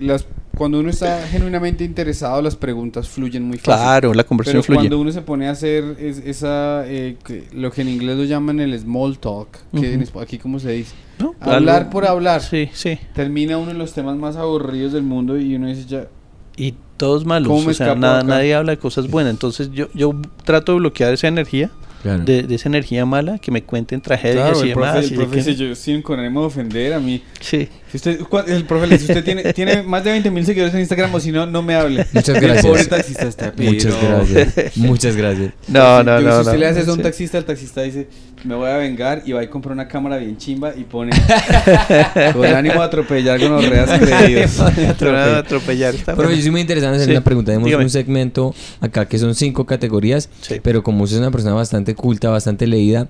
[0.00, 3.82] las, cuando uno está genuinamente interesado, las preguntas fluyen muy fácil.
[3.82, 4.78] Claro, la conversación Pero fluye.
[4.80, 8.24] cuando uno se pone a hacer es- esa, eh, que- lo que en inglés lo
[8.24, 9.48] llaman el small talk,
[9.78, 10.18] que en Ujú.
[10.18, 11.34] esp- aquí como se dice, ¿no?
[11.40, 12.98] hablar por hablar, Sí, sí.
[13.14, 16.06] termina uno de los temas más aburridos del mundo y uno dice ya,
[16.54, 17.48] Y todos malos.
[17.48, 19.30] ¿Cómo me O sea, nada- nadie habla de cosas buenas.
[19.32, 20.12] Entonces yo, yo
[20.44, 21.70] trato de bloquear esa energía,
[22.02, 22.24] Claro.
[22.24, 25.04] de, de esa energía mala, que me cuenten tragedias claro, y el profe, demás.
[25.06, 27.22] el y profe que- dice, yo sin con ánimo de ofender a mí.
[27.40, 27.68] Sí.
[27.92, 30.80] Si usted, el profe le dice, usted tiene, tiene más de 20 mil seguidores en
[30.80, 32.06] Instagram o si no, no me hable.
[32.12, 32.64] Muchas El gracias.
[32.66, 34.76] pobre taxista está Muchas gracias.
[34.78, 35.52] Muchas gracias.
[35.68, 36.32] No, no, no.
[36.32, 36.58] Si usted no.
[36.58, 37.02] le hace eso a un Sí.
[37.04, 38.08] taxista, el taxista dice,
[38.44, 41.12] me voy a vengar y va y compra una cámara bien chimba y pone
[42.32, 44.58] con ánimo de atropellar con los reas creídos.
[44.60, 47.12] Atropellar, Pero yo soy muy interesado en hacer Sí.
[47.16, 47.50] una pregunta.
[47.52, 47.84] Tenemos Dígame.
[47.84, 50.60] un segmento acá que son cinco categorías, Sí.
[50.62, 53.08] pero como usted es una persona bastante culta, bastante leída,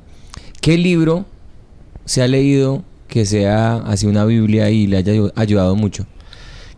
[0.60, 1.24] ¿qué libro
[2.04, 2.82] se ha leído
[3.12, 6.06] que sea así una Biblia y le haya ayu- ayudado mucho?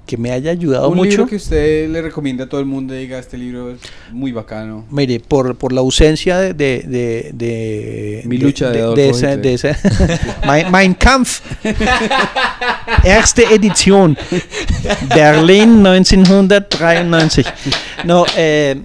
[0.05, 1.11] Que me haya ayudado un mucho.
[1.11, 3.78] libro que usted le recomienda a todo el mundo y diga, este libro es
[4.12, 4.85] muy bacano.
[4.91, 6.53] Mire, por, por la ausencia de...
[6.53, 9.78] de, de, de Mi lucha de de, de esa, de esa
[10.47, 11.41] mein, mein Kampf.
[13.05, 14.16] Erste Edition.
[15.14, 17.47] Berlin 1993.
[18.05, 18.76] No, eh,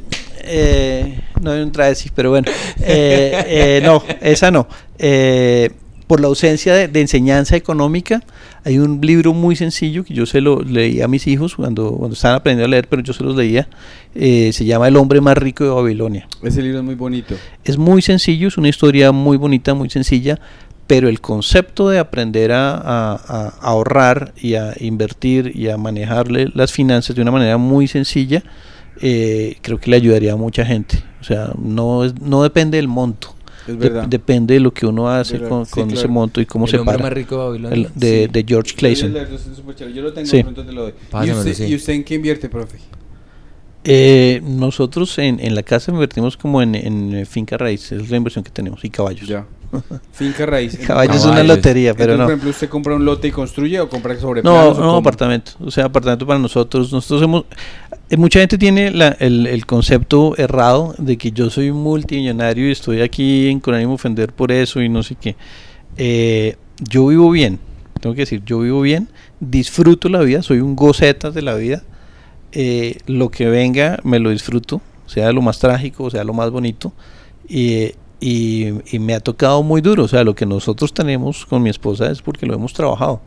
[0.43, 2.49] eh, no hay un traje así, pero bueno.
[2.81, 4.67] Eh, eh, no, esa no.
[4.97, 5.69] Eh,
[6.09, 8.23] por la ausencia de, de enseñanza económica,
[8.65, 12.15] hay un libro muy sencillo que yo se lo leí a mis hijos cuando, cuando
[12.15, 13.69] estaban aprendiendo a leer, pero yo se los leía.
[14.15, 16.27] eh, se llama El hombre más rico de Babilonia.
[16.41, 17.35] Ese libro es muy bonito.
[17.63, 20.39] Es muy sencillo, es una historia muy bonita, muy sencilla,
[20.87, 26.47] pero el concepto de aprender a, a- a ahorrar y a invertir y a manejarle
[26.55, 28.41] las finanzas de una manera muy sencilla,
[29.01, 31.03] eh, creo que le ayudaría a mucha gente.
[31.21, 33.35] O sea, no, es- no depende del monto,
[33.77, 36.65] de- depende de lo que uno hace Verdad, con, sí, con ese monto y cómo
[36.65, 36.97] el se para.
[36.97, 37.75] más rico de Babilonia.
[37.75, 38.31] El- de, Sí.
[38.31, 39.13] de George Clayson.
[39.93, 40.41] Yo lo tengo, Sí.
[40.43, 40.91] pronto te lo doy.
[40.91, 41.63] ¿Y Pásamelo, usted, sí.
[41.65, 42.77] ¿Y usted en qué invierte, profe?
[43.85, 48.17] Eh, nosotros en, en la casa invertimos como en, en eh, finca raíz, es la
[48.17, 49.27] inversión que tenemos, y caballos.
[49.27, 49.45] Ya.
[50.11, 50.77] Finca raíz.
[50.87, 52.25] Caballos es una lotería, pero Entonces, no.
[52.25, 55.51] por ejemplo, ¿usted compra un lote y construye o compra sobre No, no, apartamento.
[55.61, 56.91] O sea, apartamento para nosotros.
[56.91, 57.45] Nosotros hemos.
[58.09, 62.67] eh, mucha gente tiene la- el, el concepto errado de que yo soy un multimillonario
[62.67, 65.35] y estoy aquí en con ánimo de ofender por eso y no sé qué.
[65.97, 67.59] Eh, yo vivo bien.
[68.01, 69.07] Tengo que decir, yo vivo bien.
[69.39, 70.41] Disfruto la vida.
[70.41, 71.83] Soy un gocetas de la vida.
[72.51, 74.81] Eh, lo que venga me lo disfruto.
[75.05, 76.93] Sea lo más trágico, sea lo más bonito.
[77.47, 80.03] Y, y, y me ha tocado muy duro.
[80.03, 83.21] O sea, lo que nosotros tenemos con mi esposa es porque lo hemos trabajado.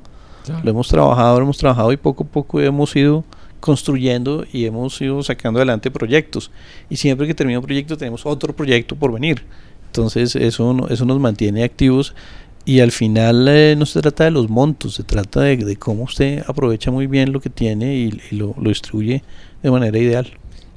[0.65, 3.25] Lo hemos trabajado, lo hemos trabajado y poco a poco hemos ido
[3.61, 6.51] construyendo y hemos ido sacando adelante proyectos.
[6.91, 9.45] Y siempre que termina un proyecto tenemos otro proyecto por venir.
[9.87, 12.15] Entonces eso, eso nos mantiene activos
[12.65, 16.05] y al final eh, no se trata de los montos, se trata de, de cómo
[16.05, 19.23] usted aprovecha muy bien lo que tiene y, y lo, lo distribuye
[19.63, 20.27] de manera ideal.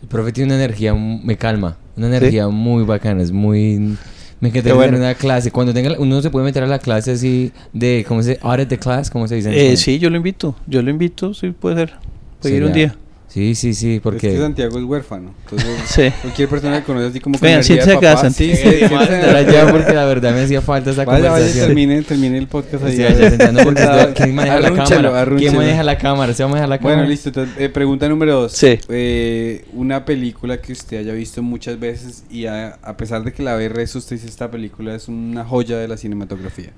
[0.02, 2.16] El profe tiene una energía, me calma, una ¿Sí?
[2.18, 3.98] energía muy bacana, es muy...
[4.42, 4.98] Me Qué encantaría bueno.
[4.98, 5.50] una clase.
[5.50, 8.42] Cuando tenga, uno se puede meter a la clase así de, ¿cómo se dice?
[8.44, 9.50] Audit the class, ¿cómo se dice?
[9.50, 11.94] en Eh, sí, yo lo invito, yo lo invito, sí puede ser,
[12.42, 12.96] puede ir un día.
[13.36, 14.38] Sí, sí, sí, Es que porque...
[14.40, 15.34] Santiago es huérfano.
[15.44, 16.04] Entonces, Sí.
[16.22, 18.46] cualquier persona que conoce así como de siéntese acá, papá, Santi.
[18.46, 19.16] Sí, sí, siéntese vamos a acá.
[19.20, 21.66] entrar allá porque la verdad me hacía falta esa Vaya, vaya, conversación.
[21.68, 25.26] termine, termine el podcast Sí, sentando porque esto- ¿Quién maneja la cámara?
[25.38, 26.34] ¿Quién maneja la cámara?
[26.34, 26.96] ¿Se va a manejar la cámara?
[26.96, 27.28] Bueno, listo.
[27.28, 28.54] entonces, eh, pregunta número dos.
[28.54, 28.80] Sí.
[28.88, 33.44] Eh, una película que usted haya visto muchas veces y a, a pesar de que
[33.44, 36.70] la ve rezo, usted dice esta película es una joya de la cinematografía.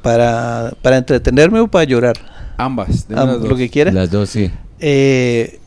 [0.00, 2.16] Para, para entretenerme o para llorar,
[2.56, 3.48] Ambas, deme Ah, las dos.
[3.50, 3.92] lo que quiera.
[3.92, 4.50] Las dos, sí.
[4.80, 5.58] Eh,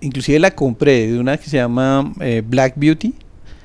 [0.00, 3.14] inclusive la compré de una que se llama eh, Black Beauty.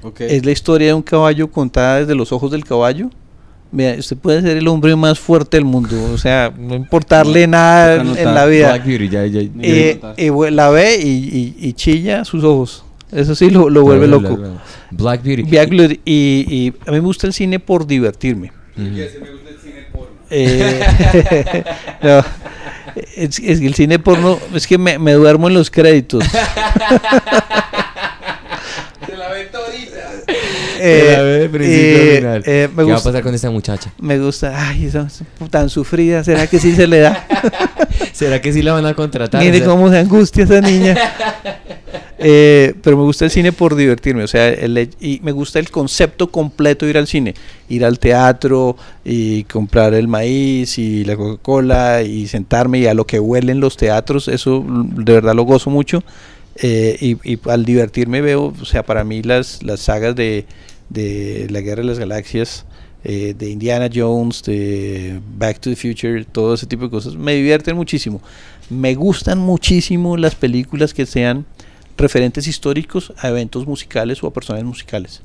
[0.04, 0.22] Ok.
[0.22, 3.10] Es la historia de un caballo contada desde los ojos del caballo.
[3.72, 7.96] Vea, usted puede ser el hombre más fuerte del mundo, o sea, no importarle nada
[8.02, 8.70] en, la vida.
[8.70, 9.42] Black Beauty, ya, ya.
[9.62, 12.84] Eh, bu- la ve y, y- y chilla sus ojos.
[13.12, 14.38] Eso sí lo, lo vuelve Black- loco.
[14.38, 14.60] Black-
[14.92, 15.44] Black Beauty.
[15.44, 16.00] Black Beauty.
[16.04, 18.52] Y, y a mí me gusta el cine por divertirme.
[18.76, 18.86] Ujú.
[18.86, 20.16] me gusta el cine porno.
[20.32, 21.64] Eh,
[22.04, 22.24] no.
[23.16, 26.24] Es, es que el cine porno, es que me, me duermo en los créditos.
[29.06, 30.00] Se la ve todita.
[30.82, 32.44] Eh, La ve de principio a eh, final.
[32.46, 33.92] eh, me ¿Qué va a pasar con esta muchacha?
[34.00, 37.28] me gusta, ay, esa es tan sufrida, ¿será que sí se le da?
[38.14, 39.42] ¿Será que sí la van a contratar?
[39.44, 40.96] Mire O sea, cómo se angustia esa niña.
[42.22, 45.72] Eh, pero me gusta el cine por divertirme, o sea, el y me gusta el
[45.72, 47.34] concepto completo de ir al cine,
[47.70, 53.08] ir al teatro y comprar el maíz y la Coca-Cola y sentarme y a lo
[53.08, 56.04] que huelen los teatros, eso de verdad lo gozo mucho.
[56.62, 60.46] Eh, y, y al divertirme veo, o sea, para mí las, las sagas de,
[60.90, 62.66] de La Guerra de las Galaxias,
[63.06, 67.34] eh, de Indiana Jones, de Back to the Future, todo ese tipo de cosas, me
[67.34, 68.22] divierten muchísimo.
[68.70, 71.46] Me gustan muchísimo las películas que sean
[72.00, 75.22] referentes históricos a eventos musicales o a personajes musicales.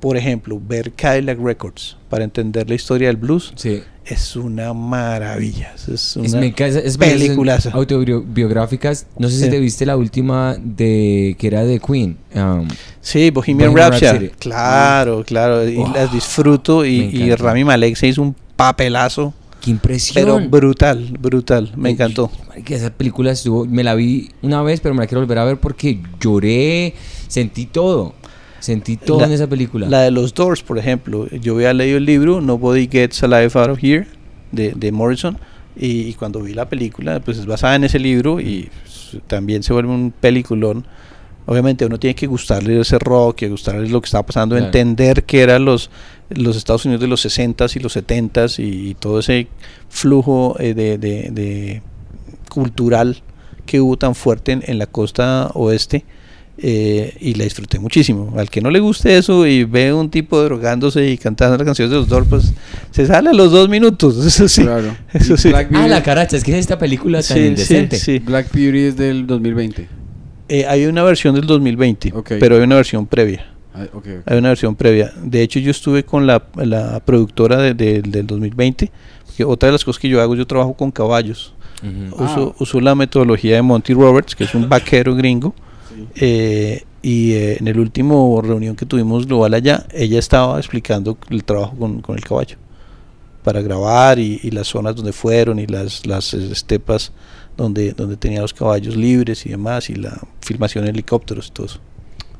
[0.00, 3.82] Por ejemplo, ver Cadillac Records para entender la historia del blues Sí.
[4.04, 5.74] es una maravilla.
[5.76, 7.70] Es una es- peliculaza.
[7.70, 9.06] son Autobiográficas.
[9.16, 9.50] No sé si Sí.
[9.50, 12.16] te viste la última de que era de Queen.
[12.34, 12.66] um,
[13.00, 14.06] Sí, Bohemian, Bohemian Rhapsody.
[14.26, 14.28] Rhapsody.
[14.40, 15.68] Claro, claro.
[15.68, 16.84] Y las disfruto.
[16.84, 17.34] Y, y.
[17.36, 19.32] Rami Malek se hizo un papelazo.
[19.62, 20.14] ¡Qué impresión!
[20.14, 21.72] Pero brutal, brutal.
[21.76, 22.30] Me encantó.
[22.48, 25.44] marica, esa película estuvo, me la vi una vez, pero me la quiero volver a
[25.44, 26.94] ver porque lloré,
[27.28, 28.14] sentí todo,
[28.60, 29.88] sentí todo La- en esa película.
[29.88, 31.28] La de los Doors, por ejemplo.
[31.28, 34.06] Yo había leído el libro Nobody Gets Alive Out of Here
[34.50, 35.38] de, de Morrison.
[35.74, 39.62] Y, y cuando vi la película, pues es basada en ese libro y pues, también
[39.62, 40.84] se vuelve un peliculón.
[41.46, 44.66] Obviamente uno tiene que gustarle ese rock y gustarle lo que estaba pasando, Claro.
[44.66, 45.90] entender que eran los,
[46.30, 49.48] los Estados Unidos de los 60s y los 70s y, y todo ese
[49.88, 51.82] flujo eh, de, de- de
[52.48, 53.22] cultural
[53.66, 56.04] que hubo tan fuerte en, en la costa oeste
[56.58, 58.34] eh, y la disfruté muchísimo.
[58.36, 61.90] Al que no le guste eso y ve un tipo drogándose y cantando las canciones
[61.90, 62.52] de los Doors, pues
[62.90, 64.62] se sale a los dos minutos, eso sí.
[64.62, 64.94] Claro.
[65.12, 65.48] Eso sí.
[65.48, 67.96] Black ah, la caracha, es que esta película tan Sí, sí, indecente.
[67.98, 68.18] sí.
[68.20, 69.88] Black Beauty es del 2020.
[70.54, 72.32] Eh, hay una versión del 2020, Ok.
[72.40, 73.46] pero hay una versión previa.
[73.74, 73.86] Ah.
[74.26, 75.10] Hay una versión previa.
[75.22, 78.90] De hecho, yo estuve con la, la productora de- de- del 2020,
[79.26, 81.54] porque otra de las cosas que yo hago, yo trabajo con caballos.
[81.82, 82.22] Ujú.
[82.22, 85.54] Uso, uso la metodología de Monty Roberts, que es un vaquero gringo.
[85.88, 86.06] Sí.
[86.16, 91.42] eh, y eh, en el último reunión que tuvimos global allá, ella estaba explicando el
[91.44, 92.56] trabajo con, con el caballo
[93.42, 97.10] para grabar y, y las zonas donde fueron y las, las eh, estepas
[97.56, 101.66] donde, donde tenía los caballos libres y demás y la filmación en helicópteros y todo
[101.66, 101.78] eso.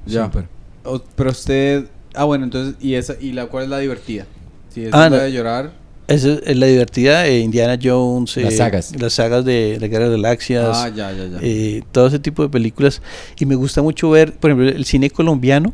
[0.06, 0.24] Ya.
[0.26, 0.46] Súper.
[0.84, 1.86] O- pero usted.
[2.14, 2.74] Ah, bueno, entonces.
[2.80, 4.26] ¿Y esa y la cuál es la divertida?
[4.70, 5.16] Si es Ah, la no.
[5.16, 5.72] de llorar.
[6.08, 9.00] Esa es la divertida, eh, Indiana Jones, Las eh, sagas.
[9.00, 11.38] las sagas de la Guerra de las Galaxias, Ah, ya, ya, ya.
[11.40, 13.00] eh, todo ese tipo de películas.
[13.38, 15.72] Y me gusta mucho ver, por ejemplo, el cine colombiano.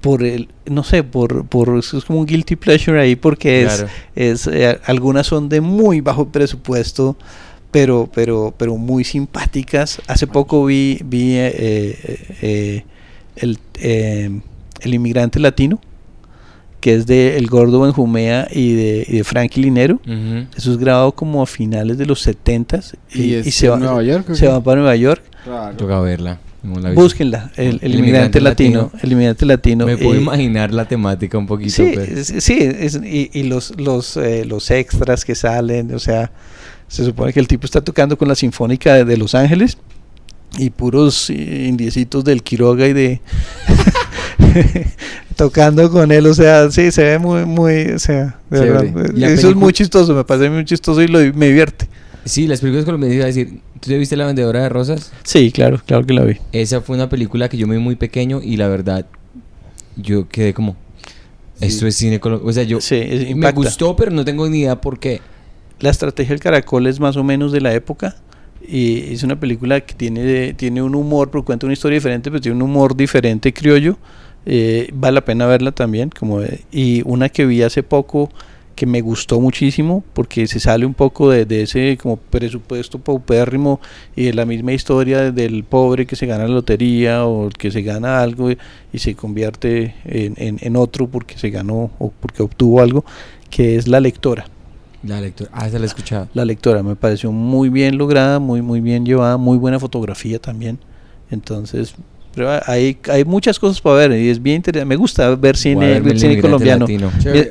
[0.00, 3.88] Por el, no sé, por, por es como un guilty pleasure ahí, porque es, Claro.
[4.14, 7.16] es eh, algunas son de muy bajo presupuesto,
[7.70, 10.00] pero, pero, pero muy simpáticas.
[10.06, 12.84] Hace poco vi, vi eh, eh, eh,
[13.36, 14.40] el, eh,
[14.80, 15.80] el inmigrante latino,
[16.80, 19.96] que es de El Gordo Benjumea y de, y de Frankie Linero.
[20.06, 20.46] Ujú.
[20.56, 24.30] Eso es grabado como a finales de los 70s y, ¿Y se, va, Nueva York
[24.30, 25.22] o se va para Nueva York.
[25.44, 25.76] Claro.
[25.76, 26.38] Toca verla.
[26.62, 26.92] no.
[26.94, 29.00] Búsquenla, el, el El inmigrante inmigrante latino, latino.
[29.02, 29.86] el inmigrante latino.
[29.86, 31.70] Me puedo eh, imaginar la temática un poquito.
[31.70, 35.98] Sí, pero- es- sí, es- y, y los los eh, los extras que salen, o
[35.98, 36.30] sea,
[36.90, 39.78] se supone que el tipo está tocando con la Sinfónica de, de Los Ángeles
[40.58, 43.20] y puros eh, indiecitos del Quiroga y de
[45.36, 48.90] tocando con él, o sea, sí, se ve muy muy, o sea, de Chévere.
[48.90, 51.88] verdad, ¿Y la eso es muy chistoso, me parece muy chistoso y lo, me divierte.
[52.24, 55.12] Sí, las películas colombianas iba a decir, ¿tú te viste La Vendedora de Rosas?
[55.22, 56.36] Sí, claro, claro que la vi.
[56.52, 59.06] Esa fue una película que yo me vi muy pequeño y la verdad,
[59.96, 60.76] yo quedé como,
[61.58, 61.66] Sí.
[61.66, 62.50] esto es cine colombiano.
[62.50, 63.56] O sea, yo Sí, me impacta.
[63.56, 65.20] gustó, pero no tengo ni idea por qué.
[65.80, 68.16] La estrategia del caracol es más o menos de la época
[68.66, 72.40] y es una película que tiene, tiene un humor, pero cuenta una historia diferente, pero
[72.40, 73.96] tiene un humor diferente criollo.
[74.46, 76.10] Eh, vale la pena verla también.
[76.10, 78.30] Como y una que vi hace poco
[78.74, 83.80] que me gustó muchísimo porque se sale un poco de, ese como presupuesto paupérrimo
[84.16, 87.82] y de la misma historia del pobre que se gana la lotería o que se
[87.82, 88.58] gana algo y,
[88.92, 93.04] y se convierte en, en- en otro porque se ganó o porque obtuvo algo,
[93.50, 94.46] que es La Lectora.
[95.02, 96.28] La lectura, ah, esa la he escuchado.
[96.34, 100.78] La lectora me pareció muy bien lograda, muy muy bien llevada, muy buena fotografía también.
[101.30, 101.94] Entonces,
[102.34, 104.84] pero hay, hay muchas cosas para ver y es bien interesante.
[104.88, 106.86] Me gusta ver cine, ver cine colombiano.
[106.86, 106.98] Mi,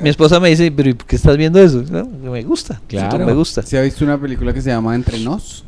[0.01, 1.83] mi esposa me dice, pero ¿y por qué estás viendo eso?
[1.89, 3.25] No, me gusta, Claro.
[3.25, 3.61] me gusta.
[3.63, 5.65] ¿Se ha visto una película que se llama Entre Nos?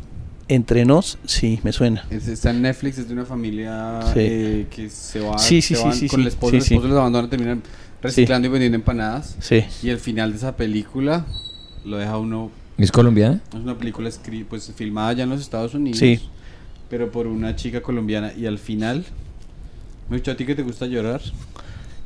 [0.48, 2.06] Entre nos, sí, me suena.
[2.10, 4.20] Es- está en Netflix, es de una familia Sí.
[4.20, 6.58] eh, que se va Sí, sí, se sí, van sí, con sí, el esposo, sí,
[6.58, 6.74] el sí.
[6.74, 7.64] esposo los abandona, terminan
[8.02, 9.38] reciclando y vendiendo empanadas.
[9.40, 9.64] Sí.
[9.82, 11.26] Y el final de esa película
[11.86, 13.42] lo deja uno ¿Es colombiana?
[13.54, 16.00] Es una película escri- pues filmada ya en los Estados Unidos.
[16.00, 16.20] Sí.
[16.90, 18.34] Pero por una chica colombiana.
[18.36, 19.06] Y al final,
[20.10, 21.22] mucho a ti que te gusta llorar.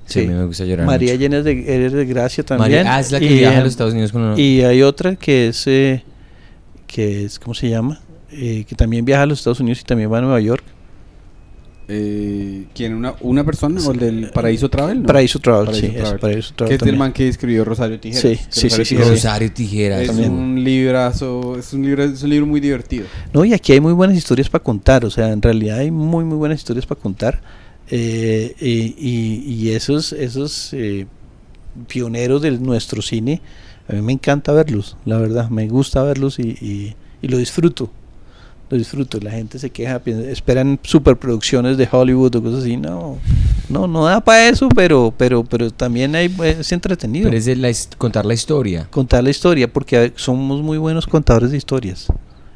[0.06, 1.22] Sí, a mí me gusta llorar María mucho.
[1.22, 2.72] llena de, eres de gracia también.
[2.84, 4.62] María- ah, es la que Y, viaja a eh, los Estados Unidos con una- Y
[4.62, 6.04] hay otra que es, eh,
[6.88, 8.02] que es, ¿cómo se llama?
[8.32, 10.64] Eh, que también viaja a los Estados Unidos y también va a Nueva York.
[11.88, 12.96] Eh, ¿Quién?
[12.96, 13.80] Una, ¿Una persona?
[13.86, 15.02] ¿O el del Paraíso Travel?
[15.04, 15.08] no?
[15.08, 16.14] Paraíso Travel, Paraíso sí, es.
[16.20, 18.22] Paraíso Travel Que es del man que escribió Rosario Tijeras.
[18.24, 20.02] Sí, sí, Rosario sí, Rosario Tijeras.
[20.02, 20.32] Es también.
[20.32, 23.06] un librazo, es un libro, es un libro muy divertido.
[23.34, 26.24] No, y aquí hay muy buenas historias para contar, o sea, en realidad hay muy,
[26.24, 27.42] muy buenas historias para contar.
[27.92, 31.06] Eh, y, y- y esos, esos eh,
[31.88, 33.42] pioneros de nuestro cine,
[33.88, 37.92] a mí me encanta verlos, la verdad, me gusta verlos y, y- y lo disfruto.
[38.70, 43.18] Lo disfruto, la gente se queja, piensa- esperan superproducciones de Hollywood o cosas así, no,
[43.70, 47.56] no, no da para eso, pero, pero, pero también hay, es entretenido Pero es de
[47.56, 48.88] la contar la historia.
[48.90, 52.08] contar la historia, porque somos muy buenos contadores de historias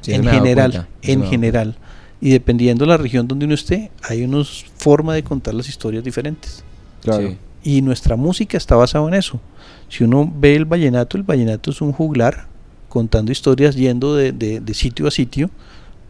[0.01, 1.75] Sí, en general, cuenta, en general.
[2.21, 4.43] Y dependiendo de la región donde uno esté, hay una
[4.77, 6.63] forma de contar las historias diferentes.
[7.03, 7.37] Sí.
[7.63, 9.39] Y nuestra música está basada en eso.
[9.89, 12.47] Si uno ve el vallenato, el vallenato es un juglar
[12.87, 15.49] contando historias yendo de, de- de sitio a sitio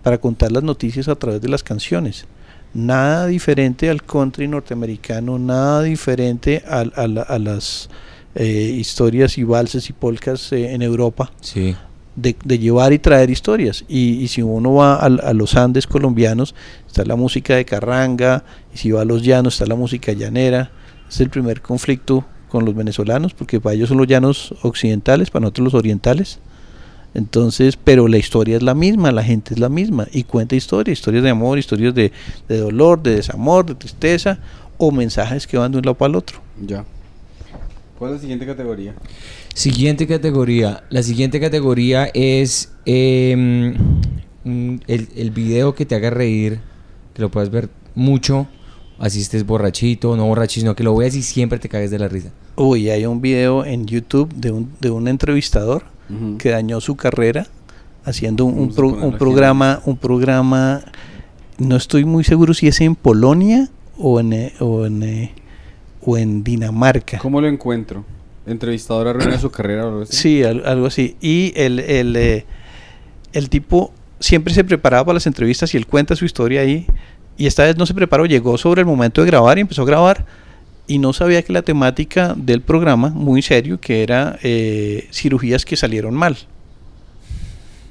[0.04, 2.26] para contar las noticias a través de las canciones.
[2.74, 7.90] Nada diferente al country norteamericano, nada diferente a, la- a las
[8.36, 11.76] eh, historias y valses y polcas eh, en Europa Sí.
[12.16, 13.84] de, de llevar y traer historias.
[13.88, 16.54] Y, y si uno va al- a, los Andes colombianos,
[16.86, 18.44] está la música de carranga,
[18.74, 20.70] y si va a los llanos, está la música llanera.
[21.10, 25.42] Es el primer conflicto con los venezolanos, porque para ellos son los llanos occidentales, para
[25.42, 26.38] nosotros los orientales.
[27.14, 31.00] Entonces, pero la historia es la misma, la gente es la misma, y cuenta historias,
[31.00, 32.12] historias de amor, historias de,
[32.48, 34.40] de dolor, de desamor, de tristeza,
[34.78, 36.40] o mensajes que van de un lado para el otro.
[36.66, 36.86] Ya.
[37.98, 38.96] ¿Cuál es la siguiente categoría?
[39.54, 40.84] Siguiente categoría.
[40.90, 43.72] La siguiente categoría es mm,
[44.88, 46.60] el, el video que te haga reír,
[47.14, 48.48] que lo puedas ver mucho,
[49.00, 52.08] así estés borrachito, no borrachito, sino que lo veas y siempre te cagues de la
[52.08, 52.32] risa.
[52.56, 55.84] Uy, hay un video en YouTube de un, de un entrevistador
[56.38, 57.48] Que dañó su carrera
[58.04, 59.18] haciendo un, un pro- aquí.
[59.18, 60.82] programa, un programa,
[61.60, 65.34] no estoy muy seguro si es en Polonia o en, eh, o en, eh,
[66.02, 67.20] o en Dinamarca.
[67.20, 68.04] ¿Cómo lo encuentro?
[68.48, 70.16] ¿Entrevistador arruina su carrera o algo así?
[70.16, 71.16] Sí, al- algo así.
[71.22, 72.46] Y el, el, eh,
[73.34, 76.88] el tipo siempre se preparaba para las entrevistas y él cuenta su historia ahí.
[77.38, 79.86] Y esta vez no se preparó, llegó sobre el momento de grabar y empezó a
[79.86, 80.26] grabar.
[80.90, 85.78] Y no sabía que la temática del programa, muy serio, que era eh, cirugías que
[85.78, 86.36] salieron mal.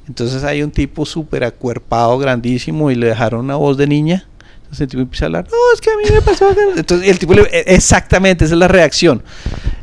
[0.08, 4.26] Entonces hay un tipo súper acuerpado, grandísimo, y le dejaron una voz de niña.
[4.62, 6.54] Entonces el tipo empieza a hablar, no, es que a mí me pasó.
[6.54, 6.80] que-".
[6.80, 9.22] Entonces el tipo, le- e- exactamente, esa es la reacción.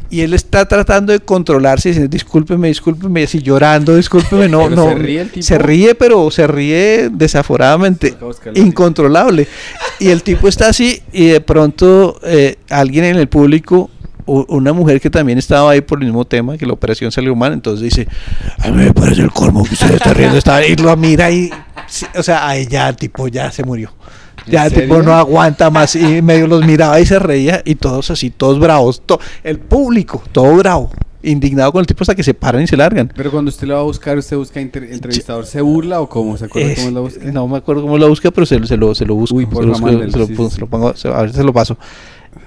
[0.10, 4.90] Y él está tratando de controlarse, diciendo, discúlpeme, discúlpeme, así llorando, discúlpeme, no, ¿Pero no.
[4.90, 5.46] se ríe el tipo?
[5.46, 8.16] Se ríe, pero se ríe desaforadamente,
[8.54, 9.48] incontrolable.
[10.00, 13.90] Y el tipo está así, y de pronto eh, alguien en el público,
[14.26, 17.54] una mujer que también estaba ahí por el mismo tema, que la operación salió mal,
[17.54, 18.08] entonces dice,
[18.60, 21.52] a mí me parece el colmo que usted está riendo, está, y lo mira y,
[21.88, 23.92] sí, o sea, ahí ya el tipo ya se murió.
[24.46, 27.76] ¿En Ya el tipo no aguanta más y medio los miraba y se reía y
[27.76, 30.92] todos así, todos bravos, to- el público, todo bravo,
[31.24, 33.12] indignado con el tipo hasta que se paran y se largan.
[33.16, 35.46] Pero cuando usted lo va a buscar, ¿usted busca entrevistador?
[35.48, 36.38] ¿Se burla o cómo?
[36.38, 37.32] ¿Se acuerda Es- cómo la búsqueda?
[37.32, 39.36] no me acuerdo cómo la busca, pero se, lo- se lo, se lo busco.
[39.36, 41.52] Uy, se lo, busco, mándelo, se lo se lo pongo, se- a ver, se lo
[41.52, 41.78] paso.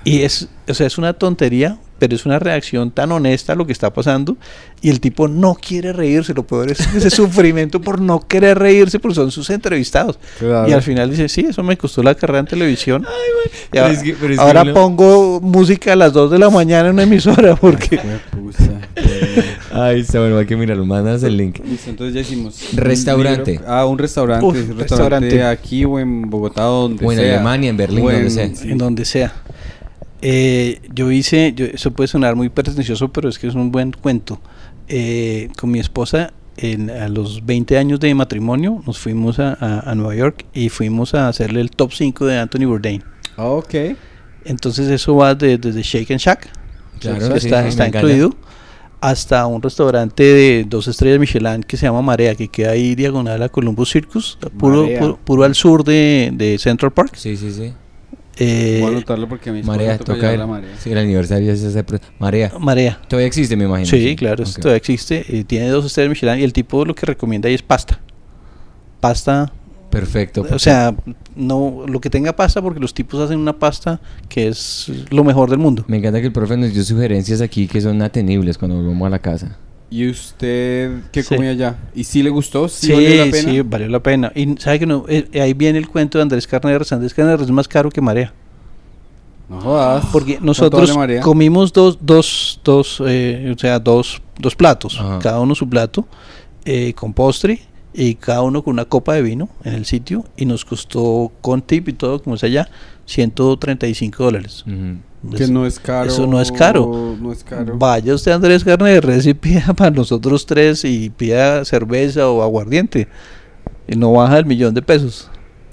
[0.04, 3.66] Y es, o sea, es una tontería, pero es una reacción tan honesta a lo
[3.66, 4.36] que está pasando.
[4.80, 9.00] Y el tipo no quiere reírse, lo peor es ese sufrimiento por no querer reírse,
[9.00, 10.18] porque son sus entrevistados.
[10.38, 10.68] Claro.
[10.68, 13.02] Y al final dice, sí, eso me costó la carrera en televisión.
[13.02, 16.30] Y Pero ahora es que- pero es que ahora uno- pongo música a las 2
[16.30, 17.98] de la mañana en una emisora, porque...
[19.72, 20.84] Ay, está bueno, hay que mirarlo.
[20.84, 21.58] Mandas el link.
[21.64, 22.56] Listo, entonces ya hicimos.
[22.72, 23.52] un Restaurante.
[23.52, 24.44] libro- Ah, un restaurante.
[24.46, 25.42] Uf, un restaurante, restaurante.
[25.44, 27.34] aquí o en Bogotá, donde O en sea.
[27.34, 28.44] Alemania, en Berlín, O donde sea.
[28.44, 29.32] en donde sea.
[30.22, 33.92] Eh, yo hice, yo- eso puede sonar muy pretencioso, pero es que es un buen
[33.92, 34.40] cuento.
[34.88, 39.90] Eh, con mi esposa, en, a los 20 años de matrimonio, nos fuimos a, a-
[39.90, 43.04] a Nueva York y fuimos a hacerle el top 5 de Anthony Bourdain.
[43.36, 43.74] Ok.
[44.44, 46.48] Entonces eso va de- desde Shake and Shack,
[47.00, 48.30] Claro, eso sí, está, sí, incluido,
[49.00, 53.40] hasta un restaurante de dos estrellas Michelin que se llama Marea, que queda ahí diagonal
[53.42, 57.12] a Columbus Circus, puro, puro, puro al sur de, de Central Park.
[57.14, 57.72] Sí, sí, sí.
[58.40, 60.70] Eh, Voy a anotarlo porque a Marea, toca el, la marea.
[60.78, 61.84] sí, el aniversario es ese.
[62.18, 62.52] Marea.
[62.58, 63.00] Marea.
[63.08, 63.88] Todavía existe, me imagino.
[63.88, 64.60] Sí, claro, eso Ok.
[64.62, 65.24] todavía existe.
[65.28, 68.00] eh, tiene dos estrellas Michelin y el tipo lo que recomienda ahí es pasta.
[69.00, 69.52] Pasta,
[69.90, 70.44] Perfecto.
[70.52, 70.94] o sea,
[71.36, 75.48] no lo que tenga pasta porque los tipos hacen una pasta que es lo mejor
[75.50, 75.84] del mundo.
[75.88, 79.10] Me encanta que el profe nos dio sugerencias aquí que son atenibles cuando volvamos a
[79.10, 79.56] la casa.
[79.90, 81.34] ¿Y usted qué Sí.
[81.34, 81.76] comía allá?
[81.94, 82.68] ¿Y sí le gustó?
[82.68, 83.50] ¿Sí, Sí, valió la pena?
[83.50, 84.32] sí, valió la pena.
[84.34, 86.92] Y sabe que no, Eh, ahí viene el cuento de Andrés Carneros.
[86.92, 88.32] Andrés Carneros es más caro que Marea.
[89.48, 90.04] No jodas.
[90.12, 95.18] Porque ¿Cuánto nosotros comimos dos, dos, dos, eh, o sea, dos, dos platos, Ajá.
[95.20, 96.06] cada uno su plato,
[96.66, 97.62] eh, con postre
[97.98, 101.62] y cada uno con una copa de vino en el sitio y nos costó con
[101.62, 102.68] tip y todo como es allá
[103.06, 104.64] 135 dólares.
[104.68, 105.36] Ujú.
[105.36, 106.08] Que no es caro.
[106.08, 107.16] Eso no es caro.
[107.20, 107.76] No es caro.
[107.76, 112.42] Vaya usted Andrés Carne de Res y pida para nosotros tres y pida cerveza o
[112.42, 113.08] aguardiente
[113.88, 115.28] y no baja el millón de pesos.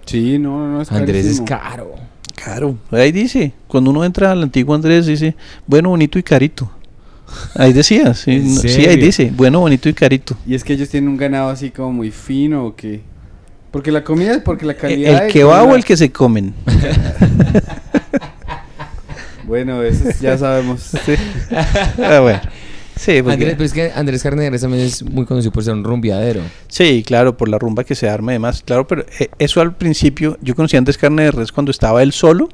[0.06, 1.94] Sí, no, no, no es Andrés es caro.
[2.34, 5.36] Claro, ahí dice, cuando uno entra al antiguo Andrés dice,
[5.68, 6.72] bueno, bonito y carito.
[7.56, 10.36] Ahí decía, sí, ¿En no- sí, ahí dice, bueno, bonito y carito.
[10.46, 13.02] Y es que ellos tienen un ganado así como muy fino o qué.
[13.72, 15.26] Porque la comida es porque la ¿El, calidad.
[15.26, 16.54] el que va o el que se comen?
[19.48, 20.82] Bueno, eso es- ya sabemos.
[21.06, 21.14] Sí.
[22.04, 22.42] Ah, bueno.
[22.96, 25.84] Sí, porque- Andrés, pero es que Andrés Carneros también es muy conocido por ser un
[25.84, 26.42] rumbeadero.
[26.68, 28.64] sí, claro, por la rumba que se arma además.
[28.66, 32.02] Claro, pero eh, eso al principio, yo conocí a Andrés Carne de Res cuando estaba
[32.02, 32.50] él solo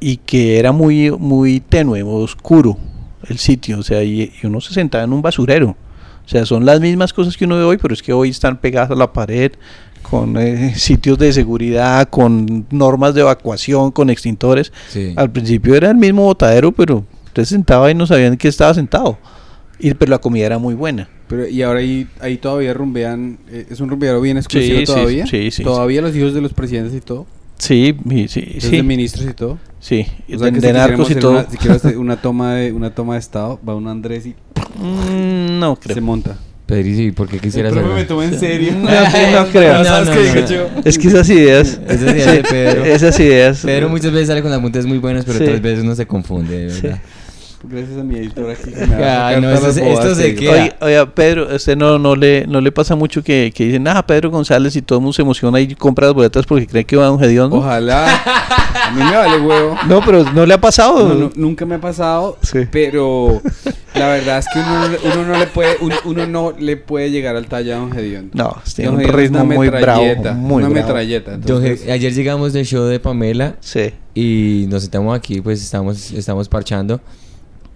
[0.00, 2.78] y que era muy, muy tenue, oscuro
[3.28, 5.76] el sitio, o sea, y, y uno se sentaba en un basurero.
[6.24, 8.58] O sea, son las mismas cosas que uno ve hoy, pero es que hoy están
[8.58, 9.52] pegadas a la pared,
[10.02, 14.72] con eh, sitios de seguridad, con normas de evacuación, con extintores.
[14.88, 15.14] Sí.
[15.16, 18.72] Al principio era el mismo botadero, pero usted se sentaba y no sabían que estaba
[18.74, 19.18] sentado.
[19.78, 21.08] Y, pero la comida era muy buena.
[21.26, 23.38] Pero, y ahora ahí, ahí todavía rumbean.
[23.50, 25.26] eh, es un rumbeadero bien exclusivo sí, todavía.
[25.26, 27.26] sí, sí, Todavía los hijos de los presidentes y todo.
[27.62, 27.94] Sí,
[28.28, 28.70] sí, sí.
[28.70, 29.58] de ministros y todo.
[29.78, 30.06] sí.
[30.34, 31.32] O sea de, que de si narcos y todo.
[31.32, 34.34] Una, si quiero hacer una toma de una toma de estado, va un Andrés y
[34.78, 35.94] Mm, no creo.
[35.94, 36.36] se monta.
[36.64, 38.02] Pedrito, ¿y por qué quisieras El profe hacer?
[38.02, 38.72] me toma en serio.
[38.82, 38.88] No,
[39.44, 39.84] no creo.
[39.84, 40.48] ¿Sabes No, qué no, digo no.
[40.48, 40.80] yo?
[40.84, 41.80] Es que esas ideas.
[41.88, 42.84] Esas ideas de Pedro.
[42.84, 43.60] Esas ideas.
[43.64, 45.44] Pedro muchas veces sale con apuntes muy buenos, pero Sí.
[45.44, 46.88] otras veces uno se confunde, de Sí.
[47.64, 48.70] Gracias a mi editor aquí.
[48.72, 50.52] que me a no, esto se- esto queda.
[50.52, 54.04] Oiga, oiga, Pedro, usted no, no, le, no le pasa mucho que, que dicen, ah,
[54.06, 56.96] Pedro González y todo el mundo se emociona y compra las boletas porque cree que
[56.96, 57.56] va a un hediondo.
[57.56, 58.06] Ojalá.
[58.84, 59.76] A mí me vale huevo.
[59.88, 61.08] No, pero no le ha pasado.
[61.08, 62.60] No, no, nunca me ha pasado, Sí.
[62.70, 63.40] pero
[63.94, 67.36] la verdad es que uno, uno no le puede uno, uno no le puede llegar
[67.36, 68.30] al talla de Don Gediondo.
[68.34, 70.02] No, tiene un ritmo muy bravo.
[70.02, 70.86] metralleta, Muy una bravo.
[70.86, 71.34] metralleta.
[71.34, 73.92] Entonces- ayer llegamos del show de Pamela Sí.
[74.14, 77.00] y nos sentamos aquí, pues estamos, estamos parchando.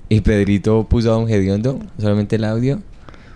[0.09, 2.81] Y Pedrito puso a un hediondo, solamente el audio.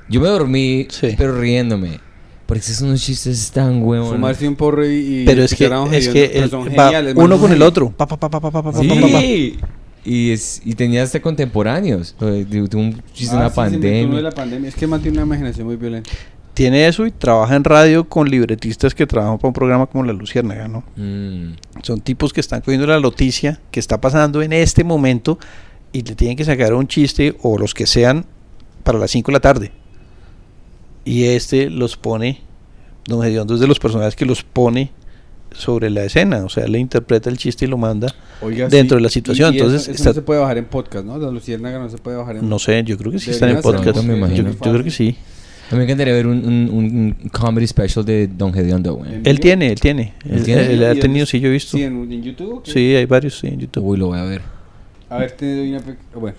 [0.09, 1.15] Yo me dormí, sí.
[1.17, 2.01] pero riéndome.
[2.47, 4.11] Porque esos son unos chistes tan huevos.
[4.11, 5.23] Fumarse un porro y.
[5.25, 5.67] Pero es que.
[5.93, 7.91] Es que uno con el otro.
[7.91, 9.57] Pa, pa, pa, sí.
[10.05, 12.17] Y, es, y tenía hasta contemporáneos.
[12.19, 14.17] Tuvo un chiste ah, la sí, pandemia.
[14.17, 14.69] de la pandemia.
[14.69, 16.11] Es que mantiene una imaginación muy violenta.
[16.55, 20.13] Tiene eso y trabaja en radio con libretistas que trabajan para un programa como La
[20.13, 20.83] Luciérnaga, ¿no?
[20.97, 21.55] Mm.
[21.83, 25.39] Son tipos que están cogiendo la noticia que está pasando en este momento
[25.93, 28.25] y le tienen que sacar un chiste o los que sean
[28.85, 29.73] para las 5 de la tarde.
[31.05, 32.41] Y este los pone,
[33.07, 34.91] Don Gediondo es de los personajes que los pone
[35.53, 38.15] sobre la escena, o sea, le interpreta el chiste y lo manda.
[38.41, 40.59] Oiga, Dentro de la y- situación, y eso- entonces eso está- no se puede bajar
[40.59, 41.19] en podcast, ¿no?
[41.19, 43.61] La Luciérnaga no se puede bajar en No sé, yo creo que sí está en
[43.61, 43.89] podcast.
[43.89, 44.51] hacerlo, me Yo, imagino.
[44.53, 45.17] yo creo que sí.
[45.71, 46.71] A mí me encantaría ver un, un,
[47.23, 49.21] un- comedy special de Don Gediondo, güey.
[49.25, 50.15] Él tiene, él tiene.
[50.25, 50.73] ¿Él Él, tiene?
[50.73, 51.77] él ha ¿Y tenido, sí, yo he visto.
[51.77, 52.63] Sí, en, en YouTube.
[52.65, 53.85] Sí, hay varios sí, en YouTube.
[53.87, 54.43] Uy, lo voy a ver.
[55.11, 55.83] A ver, te doy una.
[56.15, 56.37] Bueno.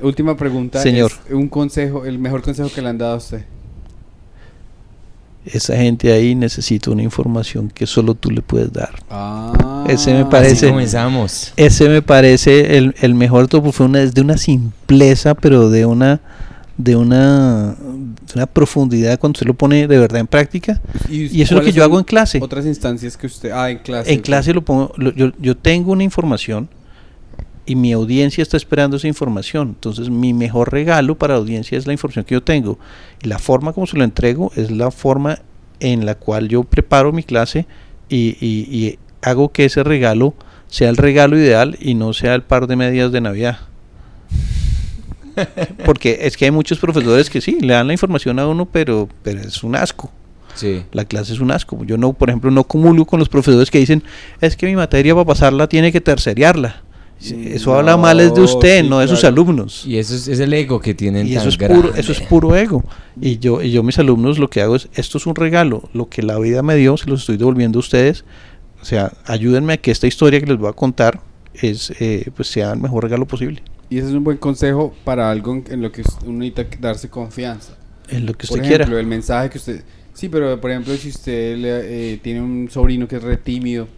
[0.00, 0.82] Última pregunta.
[0.82, 1.12] Señor.
[1.26, 3.44] es un consejo, el mejor consejo que le han dado a usted.
[5.46, 8.90] Esa gente ahí necesita una información que solo tú le puedes dar.
[9.08, 9.84] Ah.
[9.88, 11.52] Ese me Así parece- comenzamos.
[11.56, 13.72] Ese me parece el, el mejor topo.
[13.72, 16.20] Fue una, es de una simpleza, pero de una
[16.76, 20.80] de una, de una profundidad cuando usted lo pone de verdad en práctica.
[21.08, 22.38] Y eso es lo que yo hago en clase.
[22.42, 23.50] Otras instancias que usted.
[23.52, 24.12] Ah, en clase.
[24.12, 26.68] En clase lo pongo, lo- yo, yo tengo una información
[27.68, 29.68] y mi audiencia está esperando esa información.
[29.68, 32.78] Entonces mi mejor regalo para la audiencia es la información que yo tengo.
[33.22, 35.38] Y la forma como se lo entrego es la forma
[35.80, 37.66] en la cual yo preparo mi clase
[38.08, 40.34] y, y- y hago que ese regalo
[40.68, 43.58] sea el regalo ideal y no sea el par de medias de Navidad.
[45.84, 49.08] Porque es que hay muchos profesores que sí, le dan la información a uno, pero,
[49.22, 50.10] pero es un asco
[50.54, 50.82] Sí.
[50.90, 51.84] la clase es un asco.
[51.84, 54.02] Yo no, por ejemplo, no comulgo con los profesores que dicen,
[54.40, 56.82] es que mi materia para pasarla tiene que terceriarla.
[57.20, 59.34] Eso habla mal es de usted, sí, no de sus claro.
[59.34, 59.84] alumnos.
[59.84, 62.20] Y eso es, es el ego que tienen Y tan eso es puro, eso es
[62.20, 62.84] puro ego.
[63.20, 66.08] Y yo, y yo mis alumnos lo que hago es, esto es un regalo, lo
[66.08, 68.24] que la vida me dio, se los estoy devolviendo a ustedes.
[68.80, 71.20] O sea, ayúdenme a que esta historia que les voy a contar
[71.54, 73.62] es, eh, pues sea el mejor regalo posible.
[73.90, 77.76] Y ese es un buen consejo para algo en- lo que uno necesita darse confianza.
[78.08, 79.00] En lo que Por usted ejemplo, quiera.
[79.00, 79.82] el mensaje que usted...
[80.14, 83.88] Sí, pero por ejemplo, si usted le- eh, tiene un sobrino que es re tímido,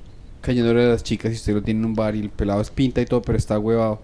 [0.41, 2.71] cayéndole a las chicas, y usted lo tiene en un bar y el pelado es
[2.71, 4.01] pinta y todo, pero está huevado,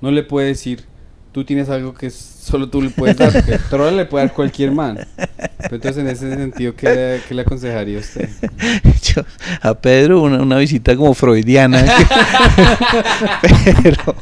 [0.00, 0.84] no le puede decir,
[1.32, 4.72] tú tienes algo que solo tú le puedes dar, que Troll le puede dar cualquier
[4.72, 4.98] man.
[5.16, 8.28] Pero entonces, en ese sentido, ¿qué le, qué le aconsejaría a usted?
[9.02, 9.22] Yo-
[9.60, 11.84] a Pedro una, una visita como freudiana.
[13.82, 14.14] pero,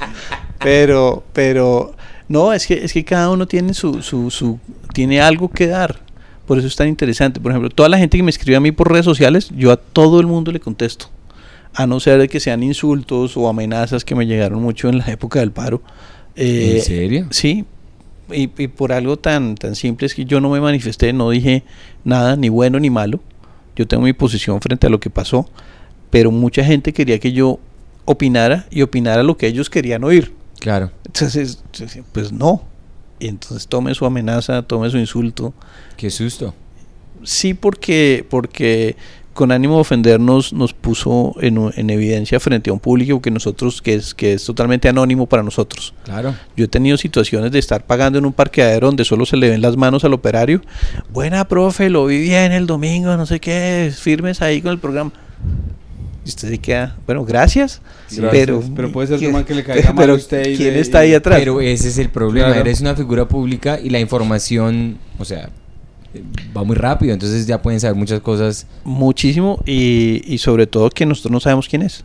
[0.59, 1.95] pero, pero,
[2.29, 4.59] no, es que, es que cada uno tiene su, su, su,
[4.93, 6.01] tiene algo que dar.
[6.47, 7.41] Por eso es tan interesante.
[7.41, 9.77] Por ejemplo, toda la gente que me escribe a mí por redes sociales, yo a
[9.77, 11.11] todo el mundo le contesto.
[11.77, 15.07] A no ser de que sean insultos o amenazas que me llegaron mucho en la
[15.11, 15.83] época del paro.
[16.35, 17.27] Eh, ¿En serio?
[17.31, 17.65] Sí,
[18.33, 21.63] y, y por algo tan, tan simple es que yo no me manifesté, no dije
[22.05, 23.21] nada, ni bueno ni malo.
[23.77, 25.49] Yo tengo mi posición frente a lo que pasó,
[26.11, 27.61] pero mucha gente quería que yo
[28.07, 30.33] opinara y opinara lo que ellos querían oír.
[30.61, 30.91] Claro.
[31.05, 31.63] Entonces,
[32.13, 32.63] pues no.
[33.19, 35.53] Y entonces tome su amenaza, tome su insulto.
[35.97, 36.55] Qué susto.
[37.23, 38.97] Sí, porque, porque
[39.37, 43.95] con ánimo de ofendernos nos puso en, evidencia frente a un público que nosotros, que
[43.95, 45.95] es, que es totalmente anónimo para nosotros.
[46.05, 46.35] Claro.
[46.57, 49.61] Yo he tenido situaciones de estar pagando en un parqueadero donde solo se le ven
[49.61, 50.63] las manos al operario.
[51.13, 55.13] Buena, profe, lo vi bien el domingo, no sé qué, firmes ahí con el programa.
[56.25, 57.81] Y usted se queda, bueno, gracias.
[58.11, 60.75] Gracias, pero, pero puede ser ¿quién- normal que le caiga mal a usted y ¿Quién
[60.75, 61.39] está ahí atrás?
[61.39, 62.49] Pero ese es el problema.
[62.49, 62.63] Claro.
[62.63, 65.51] Eres una figura pública y la información, o sea,
[66.57, 67.13] va muy rápido.
[67.13, 68.67] Entonces ya pueden saber muchas cosas.
[68.85, 72.03] Muchísimo y, y sobre todo que nosotros no sabemos quién es.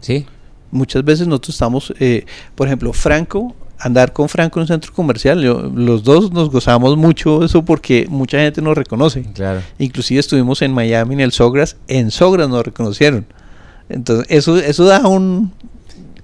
[0.00, 0.26] Sí.
[0.70, 2.24] Muchas veces nosotros estamos, eh,
[2.54, 6.96] por ejemplo, Franco, andar con Franco en un centro comercial, yo- los dos nos gozamos
[6.96, 9.22] mucho eso porque mucha gente nos reconoce.
[9.34, 9.62] Claro.
[9.78, 13.26] Inclusive estuvimos en Miami en el Sogras, en Sogras nos reconocieron.
[13.88, 15.52] Entonces, eso, eso da un,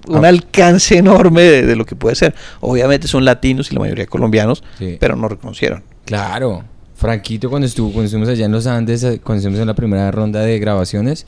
[0.07, 0.29] un Ah.
[0.29, 2.33] alcance enorme de, de lo que puede ser.
[2.61, 4.95] Obviamente son latinos y la mayoría colombianos, Sí.
[4.99, 5.83] pero nos reconocieron.
[6.05, 6.63] Claro.
[6.97, 10.09] Franquito cuando estuvo, cuando estuvimos allá en los Andes, eh, cuando estuvimos en la primera
[10.11, 11.25] ronda de grabaciones,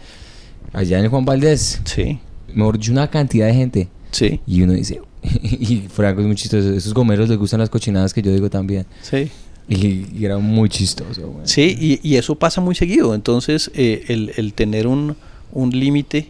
[0.74, 2.20] allá en el Juan Valdés, Sí,
[2.54, 3.88] mejor dicho, una cantidad de gente.
[4.12, 5.00] sí, Y uno dice,
[5.44, 8.86] y Franco es muy chistoso, esos gomeros les gustan las cochinadas que yo digo también.
[9.02, 9.30] sí.
[9.72, 11.32] Y, y era muy chistoso.
[11.44, 13.14] Sí, y, y eso pasa muy seguido.
[13.14, 15.16] Entonces, eh, el, el tener un,
[15.52, 16.30] un límite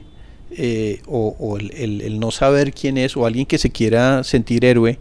[0.51, 4.25] eh, o, o el, el- el no saber quién es o alguien que se quiera
[4.25, 4.99] sentir héroe,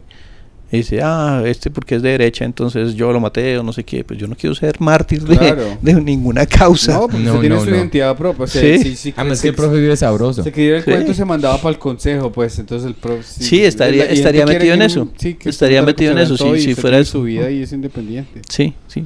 [0.71, 3.83] y dice, ah, este porque es de derecha, entonces yo lo maté o no sé
[3.83, 4.03] qué.
[4.03, 5.77] Pues yo no quiero ser mártir de, Claro.
[5.81, 6.93] de ninguna causa.
[6.93, 7.75] No, porque No, usted tiene no, su no.
[7.75, 8.43] identidad propia.
[8.43, 8.77] O sea, Sí.
[8.83, 10.43] sí, sí, Además se- que el profe vive sabroso.
[10.43, 10.91] Se quería el Sí.
[10.91, 13.23] cuento se mandaba para el consejo, pues entonces el profe...
[13.23, 15.09] Sí, estaría- la- estaría metido en eso.
[15.17, 17.13] sí, que Estaría metido en eso, sí, si fuera eso.
[17.13, 18.41] su vida y es independiente.
[18.49, 19.05] Sí, sí.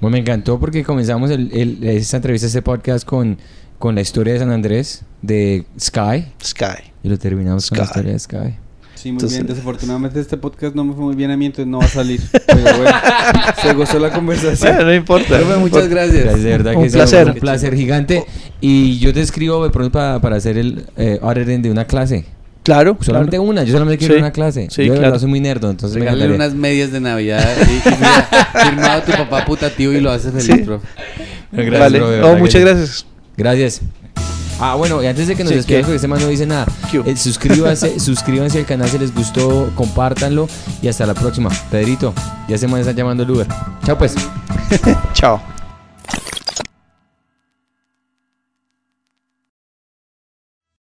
[0.00, 3.38] Bueno, me encantó porque comenzamos el, el- esta entrevista, este podcast con,
[3.78, 6.90] con la historia de San Andrés, de Sky, Sky.
[7.04, 8.54] y lo terminamos con la historia de Sky.
[9.00, 9.46] Sí, muy Entonces- bien.
[9.46, 12.20] Desafortunadamente este podcast no me fue muy bien a mí, entonces no va a salir.
[12.46, 12.90] Pero bueno,
[13.62, 14.72] se gozó la conversación.
[14.74, 15.38] Bueno, no importa.
[15.38, 16.24] No muchas gracias.
[16.24, 17.26] Gracias, de verdad Un que placer.
[17.28, 18.24] un placer gigante.
[18.60, 22.24] Y yo te escribo de pronto para, para hacer el eh, de una clase.
[22.64, 23.48] Claro, Solamente claro.
[23.48, 24.20] una, yo solamente quiero Sí.
[24.20, 24.66] una clase.
[24.70, 25.02] Sí, yo de claro.
[25.02, 26.46] verdad soy muy nerdo, entonces me Regálale encantaría.
[26.48, 28.28] unas medias de Navidad y, y mira,
[28.66, 30.62] firmado tu papá putativo y lo hace feliz, Sí.
[30.64, 30.86] profe.
[31.52, 31.98] Gracias, vale.
[31.98, 33.06] bro, No, que muchas gracias.
[33.38, 33.80] Gracias.
[34.60, 36.66] Ah, bueno, y antes de que nos Sí, despidamos, porque este man no dice nada,
[37.04, 40.48] eh, suscríbanse, suscríbanse al canal si les gustó, compártanlo
[40.82, 41.48] y hasta la próxima.
[41.70, 42.12] Pedrito,
[42.48, 43.46] ya se me está llamando el Uber.
[43.84, 44.14] Chao pues.
[45.14, 45.40] Chao.